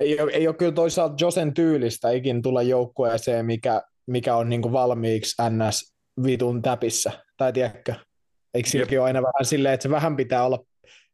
[0.00, 4.72] ei ole, ei ole kyllä toisaalta Josen tyylistä ikin tulla joukkueeseen, mikä, mikä on niin
[4.72, 5.94] valmiiksi NS
[6.24, 7.94] vitun täpissä, tai tiedätkö?
[8.54, 10.58] Eikö silläkin ole aina vähän silleen, että se vähän pitää olla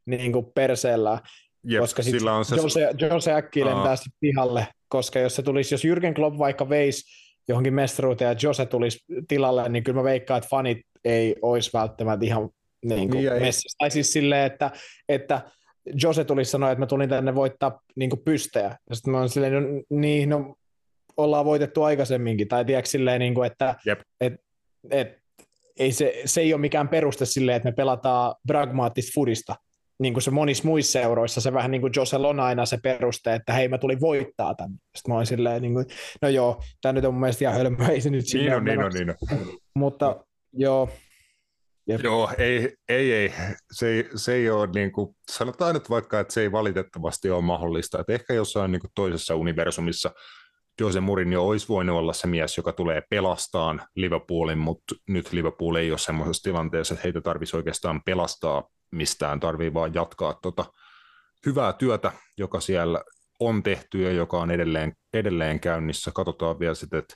[0.05, 1.21] niin kuin perseellä,
[1.65, 2.55] Jep, koska sitten on se...
[2.55, 7.03] Jose, Jose äkkiä lentää sitten pihalle, koska jos se tulisi, jos Jürgen Klopp vaikka veisi
[7.47, 12.25] johonkin mestaruuteen ja Jose tulisi tilalle, niin kyllä mä veikkaan, että fanit ei olisi välttämättä
[12.25, 12.49] ihan
[12.85, 13.75] niin kuin niin, messissä.
[13.79, 14.71] Tai siis silleen, että,
[15.09, 15.41] että
[16.03, 18.77] Jose tulisi sanoa, että mä tulin tänne voittaa niin kuin pystejä.
[18.89, 20.55] Ja sitten mä oon silleen, no, niin, no
[21.17, 22.47] ollaan voitettu aikaisemminkin.
[22.47, 23.75] Tai tiedätkö silleen, niin kuin, että
[24.21, 24.33] et,
[24.91, 25.17] et,
[25.79, 29.55] ei se, se ei ole mikään peruste sille, että me pelataan pragmaattista fudista.
[29.99, 33.35] Niin kuin se monissa muissa seuroissa, se vähän niin kuin Josel on aina se peruste,
[33.35, 34.71] että hei mä tulin voittaa tämän.
[34.95, 35.85] Sitten mä olin silleen, niin kuin,
[36.21, 38.83] no joo, tämä nyt on mun mielestä ihan hölmö, ei se nyt niin on, niin
[38.83, 39.15] on, niin on.
[39.75, 40.89] Mutta joo,
[41.87, 42.03] Jep.
[42.03, 43.33] Joo, ei, ei, ei.
[43.71, 47.41] Se, ei, se ei ole, niin kuin, sanotaan nyt vaikka, että se ei valitettavasti ole
[47.41, 47.99] mahdollista.
[47.99, 50.11] Että ehkä jossain niin kuin toisessa universumissa
[50.81, 55.91] Jose Mourinho olisi voinut olla se mies, joka tulee pelastaan Liverpoolin, mutta nyt Liverpool ei
[55.91, 60.65] ole semmoisessa tilanteessa, että heitä tarvitsisi oikeastaan pelastaa mistään, tarvii vaan jatkaa tota
[61.45, 63.03] hyvää työtä, joka siellä
[63.39, 66.11] on tehty ja joka on edelleen, edelleen käynnissä.
[66.13, 67.15] Katsotaan vielä sitten, että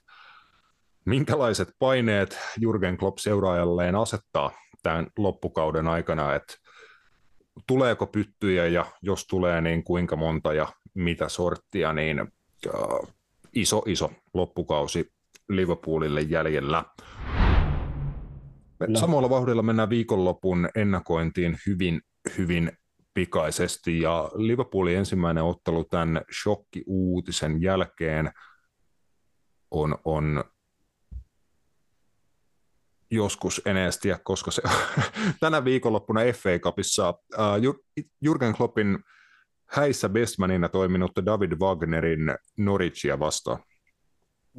[1.06, 4.52] minkälaiset paineet Jurgen Klopp seuraajalleen asettaa
[4.84, 6.54] tämän loppukauden aikana, että
[7.68, 13.14] tuleeko pyttyjä ja jos tulee, niin kuinka monta ja mitä sorttia, niin uh,
[13.54, 15.12] iso, iso loppukausi
[15.50, 16.84] Liverpoolille jäljellä.
[18.88, 19.00] No.
[19.00, 22.02] Samalla vauhdilla mennään viikonlopun ennakointiin hyvin,
[22.38, 22.72] hyvin
[23.14, 28.32] pikaisesti ja Liverpoolin ensimmäinen ottelu tämän shokki-uutisen jälkeen
[29.72, 30.44] on, on
[33.12, 34.62] joskus Enestiä, koska se
[35.40, 37.76] tänä viikonloppuna FA Cupissa uh,
[38.22, 39.00] Jurgen Kloppin
[39.66, 43.64] häissä bestmanina toiminut David Wagnerin Norwichia vastaan.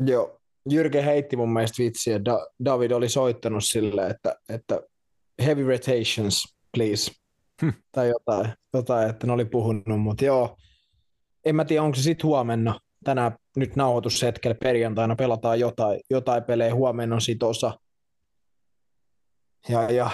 [0.06, 2.18] Joo, Jyrke heitti mun mielestä vitsiä.
[2.18, 4.80] Da- David oli soittanut sille, että, että
[5.44, 7.12] heavy rotations, please.
[7.62, 7.68] Hm.
[7.92, 10.56] Tai jotain, jotain, että ne oli puhunut, mutta joo.
[11.44, 12.80] En mä tiedä, onko se sitten huomenna.
[13.04, 16.74] Tänään nyt nauhoitushetkellä perjantaina pelataan jotain, jotain pelejä.
[16.74, 17.78] Huomenna on sit osa.
[19.68, 20.10] Ja, ja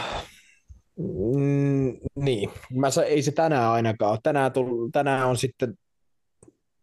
[0.98, 4.18] mm, niin, mä sa, ei se tänään ainakaan ole.
[4.22, 5.74] Tänään, tull, tänään on sitten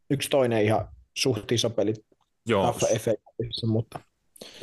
[0.10, 0.88] yksi toinen ihan
[1.18, 1.94] suht iso peli
[2.46, 2.74] Joo.
[2.74, 3.12] FA
[3.68, 4.00] mutta...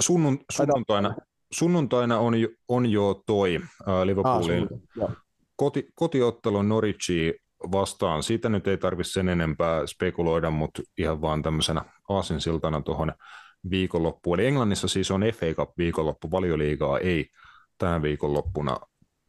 [0.00, 1.14] Sunnun, sunnuntaina,
[1.52, 4.68] sunnuntaina on, jo, on jo toi uh, Liverpoolin
[5.02, 5.16] ah,
[5.56, 7.34] koti, kotiottelu Norwichi
[7.72, 8.22] vastaan.
[8.22, 13.12] Siitä nyt ei tarvitse sen enempää spekuloida, mutta ihan vaan tämmöisenä aasinsiltana tuohon
[13.70, 14.40] viikonloppuun.
[14.40, 17.26] Eli Englannissa siis on FA Cup viikonloppu, valioliigaa ei
[17.78, 18.76] tänä viikonloppuna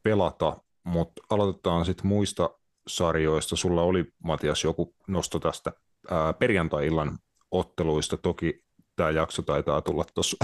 [0.03, 2.49] pelata, mutta aloitetaan sitten muista
[2.87, 3.55] sarjoista.
[3.55, 5.71] Sulla oli, Matias, joku nosto tästä
[6.09, 7.19] ää, perjantai-illan
[7.51, 8.17] otteluista.
[8.17, 8.63] Toki
[8.95, 10.37] tämä jakso taitaa tulla tuossa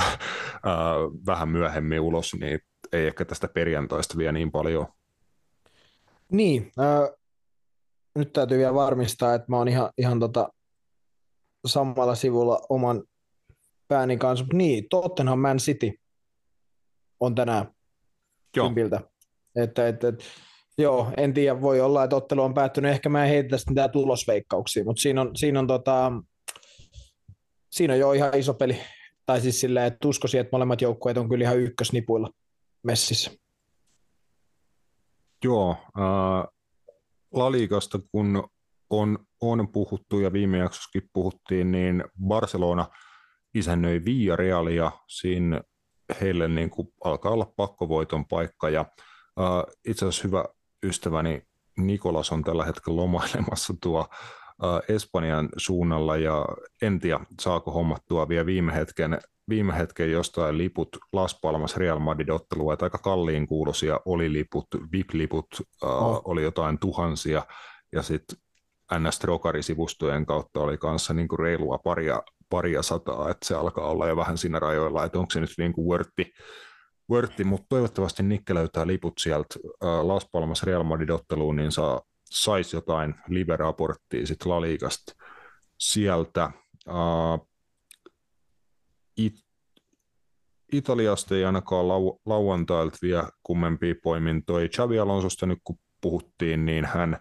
[1.28, 2.60] vähän myöhemmin ulos, niin
[2.91, 4.88] ei ehkä tästä perjantaista vielä niin paljon.
[6.32, 7.10] Niin, äh,
[8.16, 10.49] nyt täytyy vielä varmistaa, että mä oon ihan, ihan tota
[11.68, 13.03] samalla sivulla oman
[13.88, 14.45] pääni kanssa.
[14.53, 15.93] Niin, Tottenham Man City
[17.20, 17.72] on tänään
[18.55, 18.66] Joo.
[18.66, 19.01] Kympiltä.
[19.55, 20.24] Että, että, että,
[20.78, 22.91] joo, en tiedä, voi olla, että ottelu on päättynyt.
[22.91, 26.12] Ehkä mä en heitä tästä mitään tulosveikkauksia, mutta siinä on, siinä on, tota,
[27.70, 28.82] siinä on jo ihan iso peli.
[29.26, 32.30] Tai siis silleen, että uskoisin, että molemmat joukkueet on kyllä ihan ykkösnipuilla
[32.84, 33.32] messissä.
[35.43, 36.53] Joo, äh,
[37.34, 38.49] Laligasta kun
[38.89, 42.88] on, on puhuttu ja viime jaksossakin puhuttiin, niin Barcelona
[43.53, 44.91] isännöi Villarealia.
[45.07, 45.61] Siinä
[46.22, 48.86] heille niin kuin alkaa olla pakkovoiton paikka ja
[49.39, 50.45] uh, itse asiassa hyvä
[50.84, 51.41] ystäväni
[51.78, 54.07] Nikolas on tällä hetkellä lomailemassa tuo
[54.89, 56.45] Espanjan suunnalla ja
[56.82, 62.30] en tiedä saako hommattua vielä viime hetken, viime hetken jostain liput Las Palmas Real Madrid
[62.30, 65.47] ottelua, että aika kalliin kuulosia oli liput, VIP-liput
[65.84, 66.22] uh, oh.
[66.26, 67.43] oli jotain tuhansia
[67.91, 68.38] ja sitten
[68.99, 69.20] ns
[69.62, 74.16] sivustojen kautta oli kanssa niin kuin reilua paria paria sataa, että se alkaa olla jo
[74.16, 76.34] vähän siinä rajoilla, että onko se nyt niin kuin wortti,
[77.12, 83.16] wortti mutta toivottavasti Nikke löytää liput sieltä Las Palmas Real Madrid-otteluun, niin saa, saisi jotain
[83.28, 85.16] live-raporttia sitten La Ligasta
[85.78, 86.52] sieltä.
[86.88, 87.50] Uh,
[89.18, 89.34] it,
[90.72, 94.70] Italiasta ei ainakaan lau- lauantailta vielä kummempia poimintoja.
[94.70, 97.18] Xavi Alonsosta nyt kun puhuttiin, niin hän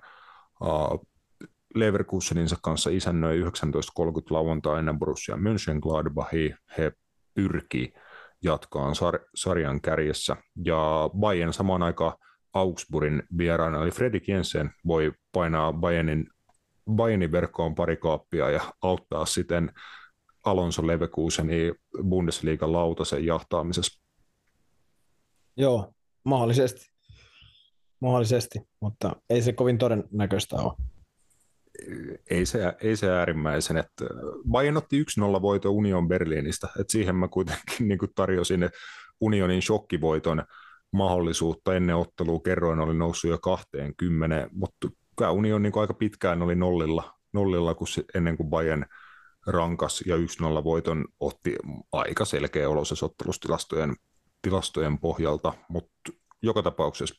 [0.61, 1.07] uh,
[1.75, 3.49] Leverkuseninsa kanssa isännöi 19.30
[4.31, 6.57] lauantaina Borussia Mönchengladbachia.
[6.79, 6.93] He
[7.35, 7.93] pyrkii
[8.43, 10.37] jatkaan sar- sarjan kärjessä.
[10.65, 12.13] Ja Bayern samaan aikaan
[12.53, 16.27] Augsburgin vieraana, eli Fredrik Jensen voi painaa Bayernin,
[16.95, 19.73] Bayernin verkkoon pari kaappia ja auttaa siten
[20.45, 21.75] Alonso Leverkusenin
[22.09, 24.03] Bundesliigan lautasen jahtaamisessa.
[25.57, 25.95] Joo,
[26.25, 26.93] mahdollisesti.
[28.01, 30.73] Mahdollisesti, mutta ei se kovin todennäköistä ole
[32.31, 33.77] ei se, ei se äärimmäisen.
[33.77, 34.05] Että
[34.51, 38.71] Bayern otti 1-0 voito Union Berliinistä, että siihen mä kuitenkin niin tarjosin
[39.21, 40.45] Unionin shokkivoiton
[40.93, 42.41] mahdollisuutta ennen ottelua.
[42.45, 47.89] Kerroin oli noussut jo 20, mutta kyllä Union niin aika pitkään oli nollilla, nollilla kun
[47.89, 48.85] se, ennen kuin Bayern
[49.47, 51.57] rankas ja 1-0 voiton otti
[51.93, 53.97] aika selkeä oloisessa ottelustilastojen
[54.43, 56.13] tilastojen pohjalta, mutta
[56.43, 57.15] joka tapauksessa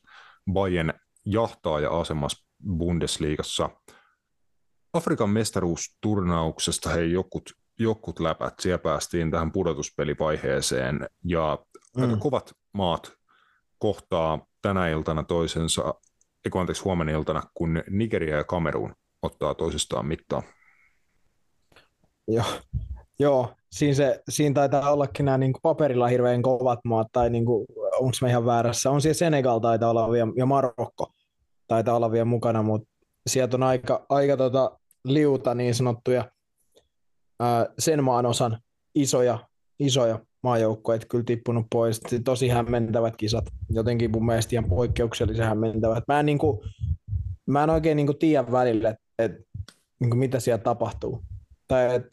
[0.53, 0.93] Bayern
[1.25, 2.47] jahtaa ja asemassa
[2.77, 3.69] Bundesliigassa.
[4.93, 7.49] Afrikan mestaruusturnauksesta hei jokut,
[7.79, 11.57] jokut läpät, siellä päästiin tähän pudotuspelivaiheeseen ja
[11.97, 12.03] mm.
[12.03, 13.16] aika kovat maat
[13.79, 15.93] kohtaa tänä iltana toisensa,
[16.45, 20.43] eikö anteeksi huomenna iltana, kun Nigeria ja Kamerun ottaa toisistaan mittaa.
[22.27, 22.45] Joo,
[23.19, 27.45] Joo siinä, se, siinä taitaa ollakin nämä niin paperilla hirveän kovat maat, tai niin
[27.99, 28.91] onko me ihan väärässä.
[28.91, 31.11] On siellä Senegal taitaa olla vielä, ja Marokko
[31.67, 32.89] taitaa olla vielä mukana, mutta
[33.27, 36.31] sieltä on aika, aika tota liuta niin sanottuja
[37.39, 38.61] ää, sen maan osan
[38.95, 39.39] isoja,
[39.79, 42.01] isoja maajoukkoja kyllä tippunut pois.
[42.23, 46.03] Tosi hämmentävät kisat, jotenkin mun mielestä ihan poikkeuksellisen hämmentävät.
[46.07, 46.59] Mä en, niin kuin,
[47.45, 49.31] mä en oikein niin kuin tiedä välillä, että et,
[49.99, 51.23] niin kuin mitä siellä tapahtuu.
[51.67, 52.07] Tai et,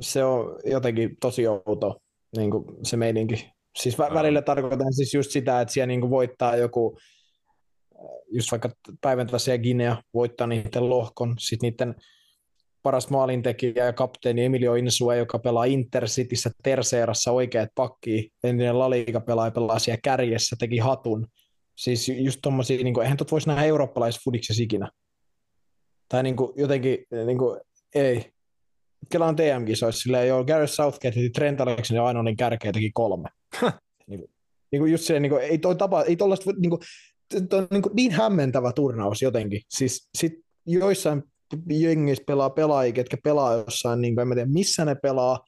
[0.00, 1.96] se on jotenkin tosi outo
[2.36, 3.50] niin kuin se meininki.
[3.76, 6.98] Siis vä- välillä tarkoitan siis just sitä, että siellä niin kuin voittaa joku,
[8.32, 8.70] just vaikka
[9.00, 11.94] päivän tässä Guinea voittaa niiden lohkon, sitten niiden
[12.86, 19.50] paras maalintekijä ja kapteeni Emilio Insue, joka pelaa Intercityssä terseerassa oikeat pakki, entinen Laliga pelaaja
[19.50, 21.26] pelaa siellä kärjessä, teki hatun.
[21.76, 24.90] Siis just tommosia, niin kuin, eihän tot voisi nähdä eurooppalaisessa fudiksessa ikinä.
[26.08, 27.60] Tai niin kuin, jotenkin, niin kuin,
[27.94, 28.32] ei.
[29.12, 33.28] Kela on TM-kisoissa, silleen joo, Gareth Southgate ja Trent Alexander ainoa niin kärkeä teki kolme.
[34.06, 34.30] niin, kuin,
[34.72, 36.80] niin kuin just se, niin kuin, ei toi tapa, ei tollaista, niin kuin,
[37.48, 39.60] toi, niin, kuin, niin hämmentävä turnaus jotenkin.
[39.68, 40.32] Siis sit
[40.66, 41.22] joissain
[41.70, 45.40] jengissä pelaa pelaajia, ketkä pelaa jossain, niin kuin, en mä tiedä missä ne pelaa,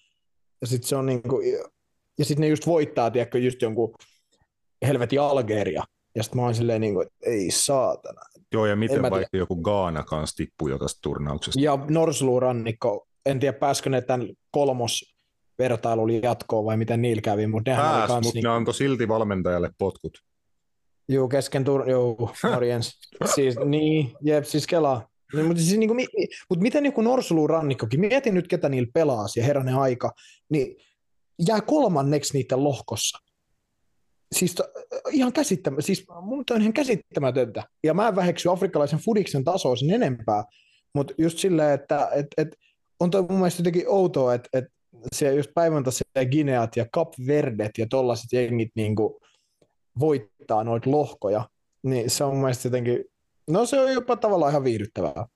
[0.61, 1.47] ja sitten se on niin kuin,
[2.19, 3.95] ja sitten ne just voittaa, tiedätkö, just jonkun
[4.87, 5.85] helvetin Algeria,
[6.15, 8.21] ja sitten mä oon silleen, niin kuin, että ei saatana.
[8.53, 9.43] Joo, ja miten vaikka tiedä.
[9.43, 11.61] joku Gaana kanssa tippuu jo tästä turnauksesta.
[11.61, 15.19] Ja Norsulurannikko, en tiedä pääskö ne tämän kolmos
[15.59, 18.43] vertailun jatkoon vai miten niillä kävi, mutta nehän Pääs, oli mutta niin...
[18.43, 20.19] ne antoi silti valmentajalle potkut.
[21.09, 21.91] Joo, kesken tur...
[21.91, 22.17] Joo,
[22.53, 22.99] morjens.
[23.35, 25.09] siis, niin, jep, siis kelaa.
[25.33, 26.07] Niin, mutta, siis, niin kuin,
[26.51, 30.13] mutta miten joku Norsuluun rannikkokin, mietin nyt ketä niillä pelaa ja herranen aika,
[30.49, 30.77] niin
[31.49, 33.19] jää kolmanneksi niiden lohkossa.
[34.35, 34.57] Siis
[35.11, 37.63] ihan käsittämätöntä, siis mun on ihan käsittämätöntä.
[37.85, 40.45] Ja mä en väheksy afrikkalaisen fudiksen tasoa sen enempää,
[40.95, 42.49] mutta just silleen, että et, et,
[43.01, 44.65] on toi mun mielestä jotenkin outoa, että et
[45.13, 45.85] siellä just päivän
[46.31, 49.15] Gineat ja Cap Verdet ja tollaset jengit niin kuin
[49.99, 51.49] voittaa noita lohkoja,
[51.83, 53.05] niin se on mun mielestä jotenkin
[53.49, 55.27] No se on jopa tavallaan ihan viihdyttävää.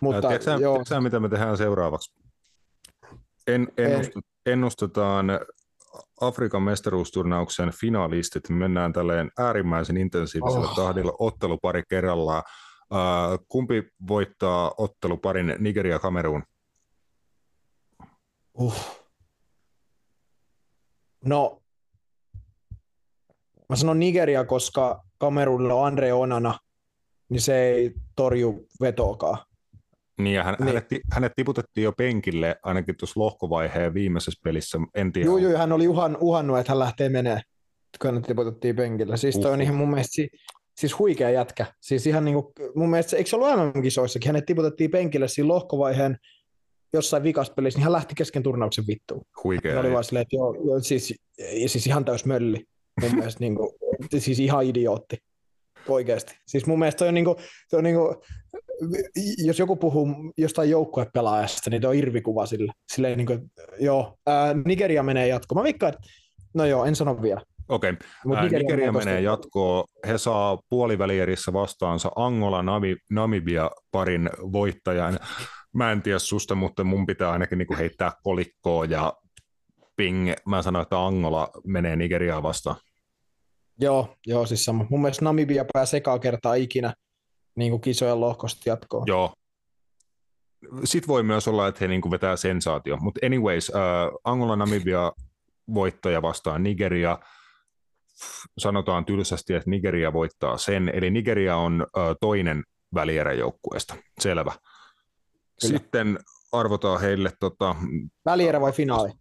[0.00, 0.74] Mutta, tiedätkö, joo.
[0.74, 2.14] Tiedätkö, mitä me tehdään seuraavaksi?
[3.46, 5.26] En, ennustet, ennustetaan
[6.20, 8.48] Afrikan mestaruusturnauksen finalistit.
[8.48, 10.76] Me mennään tälleen äärimmäisen intensiivisellä oh.
[10.76, 12.42] tahdilla ottelupari kerrallaan.
[12.90, 16.42] Uh, kumpi voittaa otteluparin Nigeria Kamerun?
[18.58, 18.74] Uh.
[21.24, 21.62] No,
[23.68, 26.58] mä sanon Nigeria, koska Kamerunilla on Andre Onana,
[27.28, 29.38] niin se ei torju vetoakaan.
[30.18, 30.66] Niin, ja hän, niin.
[30.66, 35.26] Hänet, hänet tiputettiin jo penkille ainakin tuossa lohkovaiheen viimeisessä pelissä, en tiedä.
[35.26, 37.40] Joo, joo, hän oli uhan, uhannut, että hän lähtee menee,
[38.02, 39.16] kun hänet tiputettiin penkille.
[39.16, 40.22] Siis toi on ihan mun mielestä
[40.76, 41.66] siis huikea jätkä.
[41.80, 46.16] Siis ihan niin kuin, mun mielestä, eikö se ollut MM-kisoissakin, hänet tiputettiin penkille siinä lohkovaiheen
[46.92, 47.22] jossain
[47.56, 49.24] pelissä, niin hän lähti kesken turnauksen vittuun.
[49.44, 49.74] Huikea.
[49.74, 51.14] Hän oli vaan silleen, että joo, joo siis,
[51.66, 52.64] siis ihan täys mölli.
[53.00, 53.70] Mun mielestä niin kuin,
[54.18, 55.16] siis ihan idiootti
[55.94, 56.34] oikeasti.
[56.46, 57.36] Siis mun mielestä toi on, niinku,
[57.70, 58.22] toi on niinku,
[59.38, 60.08] jos joku puhuu
[60.38, 62.72] jostain joukkuepelaajasta, niin toi on irvikuva sille.
[62.92, 63.38] Silleen niinku,
[63.80, 65.58] joo, ää, Nigeria menee jatkoon.
[65.58, 65.92] Mä vikkaan,
[66.54, 67.40] no joo, en sano vielä.
[67.68, 68.42] Okei, okay.
[68.42, 69.84] Nigeria, Nigeria menee jatkoon.
[70.06, 72.64] He saa puolivälierissä vastaansa Angola
[73.10, 75.18] Namibia parin voittajan.
[75.74, 79.12] Mä en tiedä susta, mutta mun pitää ainakin niinku heittää kolikkoa ja
[79.96, 80.32] ping.
[80.46, 82.76] Mä sanoin, että Angola menee Nigeriaa vastaan.
[83.80, 84.86] Joo, joo, siis sama.
[84.90, 86.94] Mun mielestä Namibia pääsee ekaa kertaa ikinä
[87.56, 89.04] niin kuin kisojen lohkosta jatkoon.
[89.06, 89.32] Joo.
[90.84, 92.96] Sitten voi myös olla, että he niin kuin vetää sensaatio.
[92.96, 95.12] Mutta anyways, uh, Angola Namibia
[95.74, 97.18] voittaja vastaan Nigeria.
[98.58, 100.90] Sanotaan tylsästi, että Nigeria voittaa sen.
[100.94, 102.64] Eli Nigeria on uh, toinen
[102.94, 103.94] välieräjoukkueesta.
[104.20, 104.52] Selvä.
[105.60, 105.78] Kyllä.
[105.78, 106.18] Sitten
[106.52, 107.32] arvotaan heille...
[107.40, 107.76] Tota,
[108.24, 109.12] Välierä vai finaali?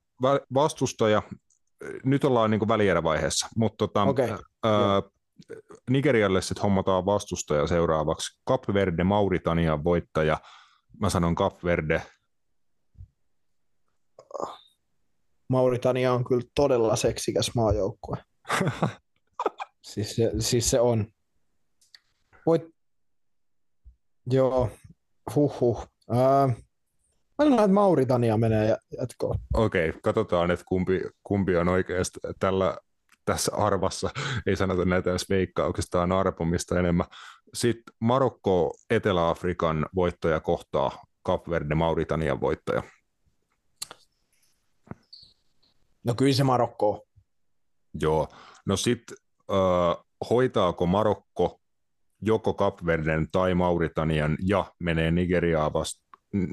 [0.53, 1.21] Vastustaja
[2.03, 4.29] nyt ollaan niin välierävaiheessa, mutta tota, okay.
[4.63, 5.01] ää,
[5.89, 8.41] Nigerialle sitten hommataan vastustaja seuraavaksi.
[8.49, 10.37] Cap Verde, Mauritanian voittaja.
[10.99, 12.01] Mä sanon Cap Verde.
[15.49, 18.17] Mauritania on kyllä todella seksikäs maajoukkue.
[19.91, 21.07] siis, se, siis se on.
[22.45, 22.61] Voit...
[24.31, 24.69] Joo,
[25.35, 25.63] huh.
[25.63, 26.64] Uh,
[27.37, 29.39] Mä että Mauritania menee jatkoon.
[29.53, 32.77] Okei, okay, katsotaan, että kumpi, kumpi on oikeasti tällä
[33.25, 34.09] tässä arvassa,
[34.45, 37.05] ei sanota näitä edes veikkauksesta, on arpomista enemmän.
[37.53, 42.83] Sitten Marokko, Etelä-Afrikan voittaja kohtaa Kapverde, Mauritanian voittaja.
[46.03, 47.05] No kyllä se Marokko.
[48.01, 48.27] Joo,
[48.65, 49.17] no sitten
[49.51, 51.59] äh, hoitaako Marokko
[52.21, 55.99] joko Kapverden tai Mauritanian ja menee Nigeriaa vast,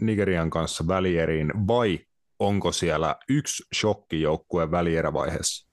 [0.00, 1.98] Nigerian kanssa välieriin, vai
[2.38, 5.68] onko siellä yksi shokkijoukkue välierävaiheessa?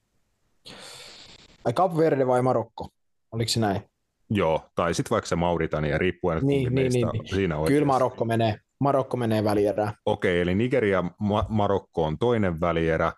[1.66, 2.90] Ai Kapverde vai Marokko?
[3.32, 3.82] Oliko se näin?
[4.30, 7.28] Joo, tai sitten vaikka se Mauritania, riippuen, niin, niin, niin, niin.
[7.28, 9.94] siinä Kyllä Marokko menee, Marokko menee välierään.
[10.06, 13.14] Okei, eli Nigeria, Ma- Marokko on toinen välierä, äh,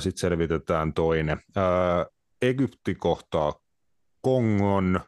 [0.00, 1.38] sitten selvitetään toinen.
[1.56, 2.06] Äh,
[2.42, 3.52] Egypti kohtaa
[4.20, 5.00] Kongon,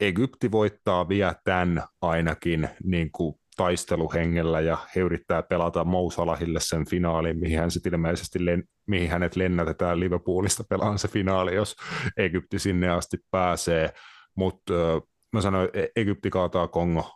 [0.00, 7.38] Egypti voittaa vielä tämän ainakin niin kuin taisteluhengellä ja he yrittää pelata Mousalahille sen finaalin,
[7.38, 11.76] mihin, hän sit ilmeisesti len, mihin hänet lennätetään Liverpoolista pelaan se finaali, jos
[12.16, 13.92] Egypti sinne asti pääsee.
[14.34, 14.72] Mutta
[15.32, 17.10] mä sanoin, että Egypti kaataa Kongo.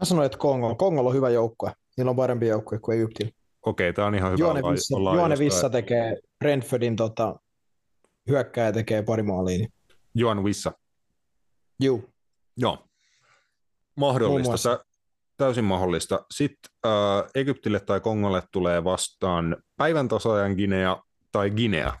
[0.00, 0.74] Mä sanoin, että Kongo.
[0.74, 1.72] Kongo on hyvä joukkue.
[1.96, 3.32] Niillä on parempi joukkue kuin Egyptillä.
[3.66, 4.38] Okei, tämä on ihan hyvä.
[4.38, 7.36] Juone Vissa, Juone Vissa tekee Brentfordin tota,
[8.28, 9.66] hyökkääjä tekee pari maalia.
[10.14, 10.72] Juan Vissa.
[11.80, 12.12] Juu.
[12.56, 12.88] Joo,
[13.96, 14.84] mahdollista,
[15.36, 16.26] täysin mahdollista.
[16.30, 21.92] Sitten äh, Egyptille tai Kongolle tulee vastaan päivän tasaajan Guinea tai Guinea.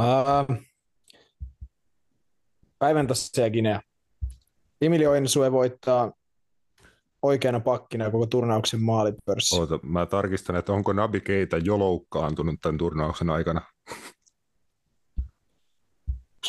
[0.00, 0.56] Uh,
[2.78, 3.80] päivän tasaajan Guinea.
[4.80, 6.12] Emilio Ensue voittaa
[7.22, 9.60] oikeana pakkina koko turnauksen maalipörssi.
[9.60, 13.62] Oota, mä tarkistan, että onko Nabi Keita jo loukkaantunut tämän turnauksen aikana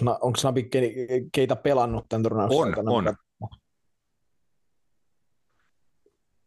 [0.01, 0.69] onko Nabi
[1.31, 2.91] keitä pelannut tämän turnauksen On, aikana?
[2.91, 3.15] on.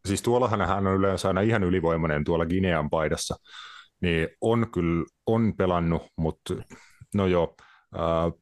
[0.07, 3.35] Siis tuollahan hän on yleensä aina ihan ylivoimainen tuolla Ginean paidassa,
[4.01, 6.53] niin on kyllä on pelannut, mutta
[7.15, 7.55] no joo.
[7.95, 8.33] Äh,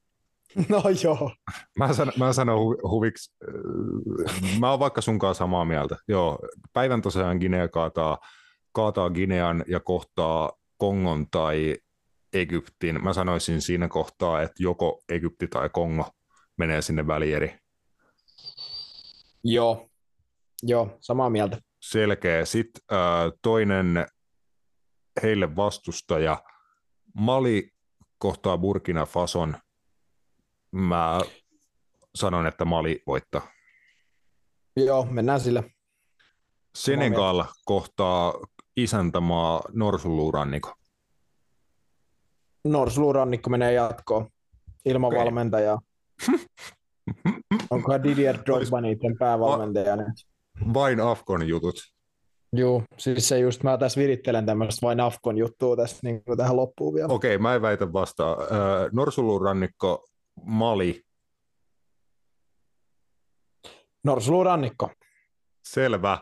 [0.69, 1.31] No joo.
[1.77, 5.95] Mä, san, mä sanon hu, huviksi, äh, mä oon vaikka sunkaan samaa mieltä.
[6.07, 6.39] Joo,
[6.73, 8.17] päivän tosiaan Guinea kaataa,
[8.71, 11.75] kaataa Ginean ja kohtaa Kongon tai
[12.33, 13.03] Egyptin.
[13.03, 16.09] Mä sanoisin siinä kohtaa, että joko Egypti tai Kongo
[16.57, 17.59] menee sinne välieri.
[19.43, 19.89] Joo,
[20.63, 21.57] joo, samaa mieltä.
[21.81, 22.45] Selkeä.
[22.45, 24.07] Sitten äh, toinen
[25.23, 26.43] heille vastustaja,
[27.13, 27.71] Mali
[28.17, 29.57] kohtaa Burkina Fason.
[30.71, 31.21] Mä
[32.15, 33.47] sanon, että Mali voittaa.
[34.75, 35.63] Joo, mennään sillä.
[36.75, 38.33] Senegal kohtaa
[38.75, 40.73] isäntämaa Norsunluurannikon.
[42.71, 44.27] Norsulurannikko menee jatkoon
[44.85, 45.19] ilman okay.
[45.19, 45.81] valmentajaa.
[47.69, 50.27] Onkohan Didier Drogba niiden päävalmentaja nyt?
[50.73, 51.75] Vain Afkon jutut.
[52.53, 56.55] Joo, siis se just, mä tässä virittelen tämmöistä vain Afkon juttua tässä niin kuin tähän
[56.55, 57.13] loppuun vielä.
[57.13, 58.41] Okei, okay, mä en väitä vastaan.
[58.41, 58.47] Äh,
[58.91, 60.07] Norsulurannikko,
[60.43, 61.01] Mali.
[64.03, 64.89] Norsulurannikko.
[65.63, 66.11] Selvä.
[66.11, 66.21] Äh,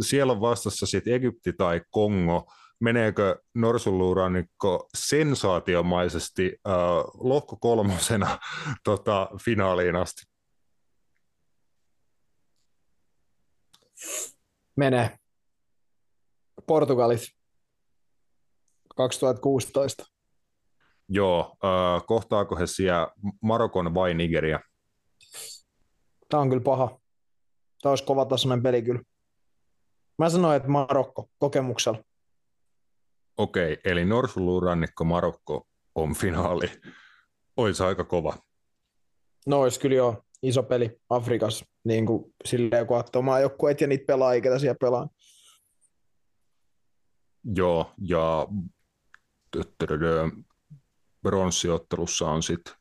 [0.00, 6.74] siellä on vastassa sitten Egypti tai Kongo meneekö norsunluurannikko sensaatiomaisesti äh,
[7.14, 8.38] lohko kolmosena
[8.84, 10.22] tota, finaaliin asti?
[14.76, 15.18] Menee.
[16.66, 17.20] Portugalit
[18.96, 20.04] 2016.
[21.08, 23.08] Joo, äh, kohtaako he siellä
[23.42, 24.60] Marokon vai Nigeria?
[26.28, 27.00] Tämä on kyllä paha.
[27.82, 29.02] Tämä olisi kova tasoinen peli kyllä.
[30.18, 32.02] Mä sanoin, että Marokko kokemuksella.
[33.40, 36.70] Okei, eli Norsulurannikko Marokko on finaali.
[37.56, 38.36] Olisi aika kova.
[39.46, 43.86] No olisi kyllä jo iso peli Afrikassa, niin kuin silleen kun omaa omaa joukkueet ja
[43.86, 45.08] niitä pelaa, ketä siellä pelaa.
[47.54, 48.48] Joo, ja
[51.22, 52.74] bronssiottelussa on sitten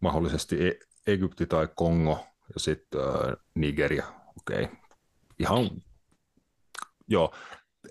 [0.00, 4.06] mahdollisesti e- Egypti tai Kongo ja sitten äh, Nigeria.
[4.38, 4.76] Okei, okay.
[5.38, 5.70] ihan
[7.08, 7.34] joo,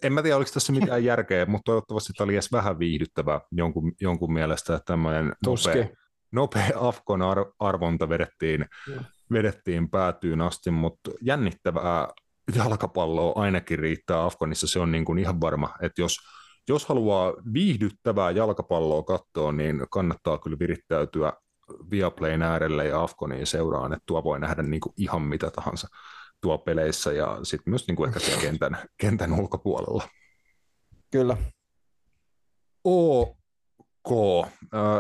[0.03, 3.91] en mä tiedä, oliko tässä mitään järkeä, mutta toivottavasti tämä oli edes vähän viihdyttävää jonkun,
[4.01, 5.87] jonkun mielestä, että tämmöinen nopea,
[6.31, 8.65] nopea Afkon ar- arvonta vedettiin,
[9.31, 12.07] vedettiin päätyyn asti, mutta jännittävää
[12.55, 16.17] jalkapalloa ainakin riittää Afkonissa, se on niin kuin ihan varma, että jos,
[16.69, 21.33] jos haluaa viihdyttävää jalkapalloa katsoa, niin kannattaa kyllä virittäytyä
[21.91, 25.87] Viaplayn äärelle ja Afkoniin seuraan, että tuo voi nähdä niin kuin ihan mitä tahansa
[26.41, 30.07] tuo peleissä ja sitten myös niin kuin ehkä siellä kentän, kentän ulkopuolella.
[31.11, 31.38] Kyllä.
[32.84, 34.47] OK.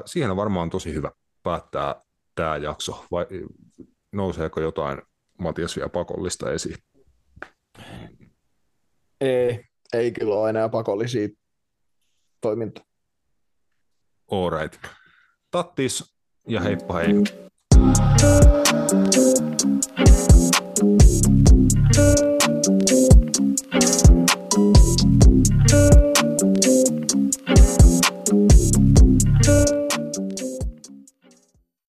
[0.05, 1.11] Siihen on varmaan tosi hyvä
[1.43, 2.01] päättää
[2.35, 3.25] tämä jakso, vai
[4.11, 5.01] nouseeko jotain
[5.39, 6.77] Matias vielä pakollista esiin?
[9.21, 11.27] Ei, ei kyllä ole enää pakollisia
[12.41, 12.87] toimintoja.
[14.31, 14.85] All right.
[15.51, 16.15] Tattis
[16.47, 17.13] ja heippa hei.
[21.97, 22.26] Thank you.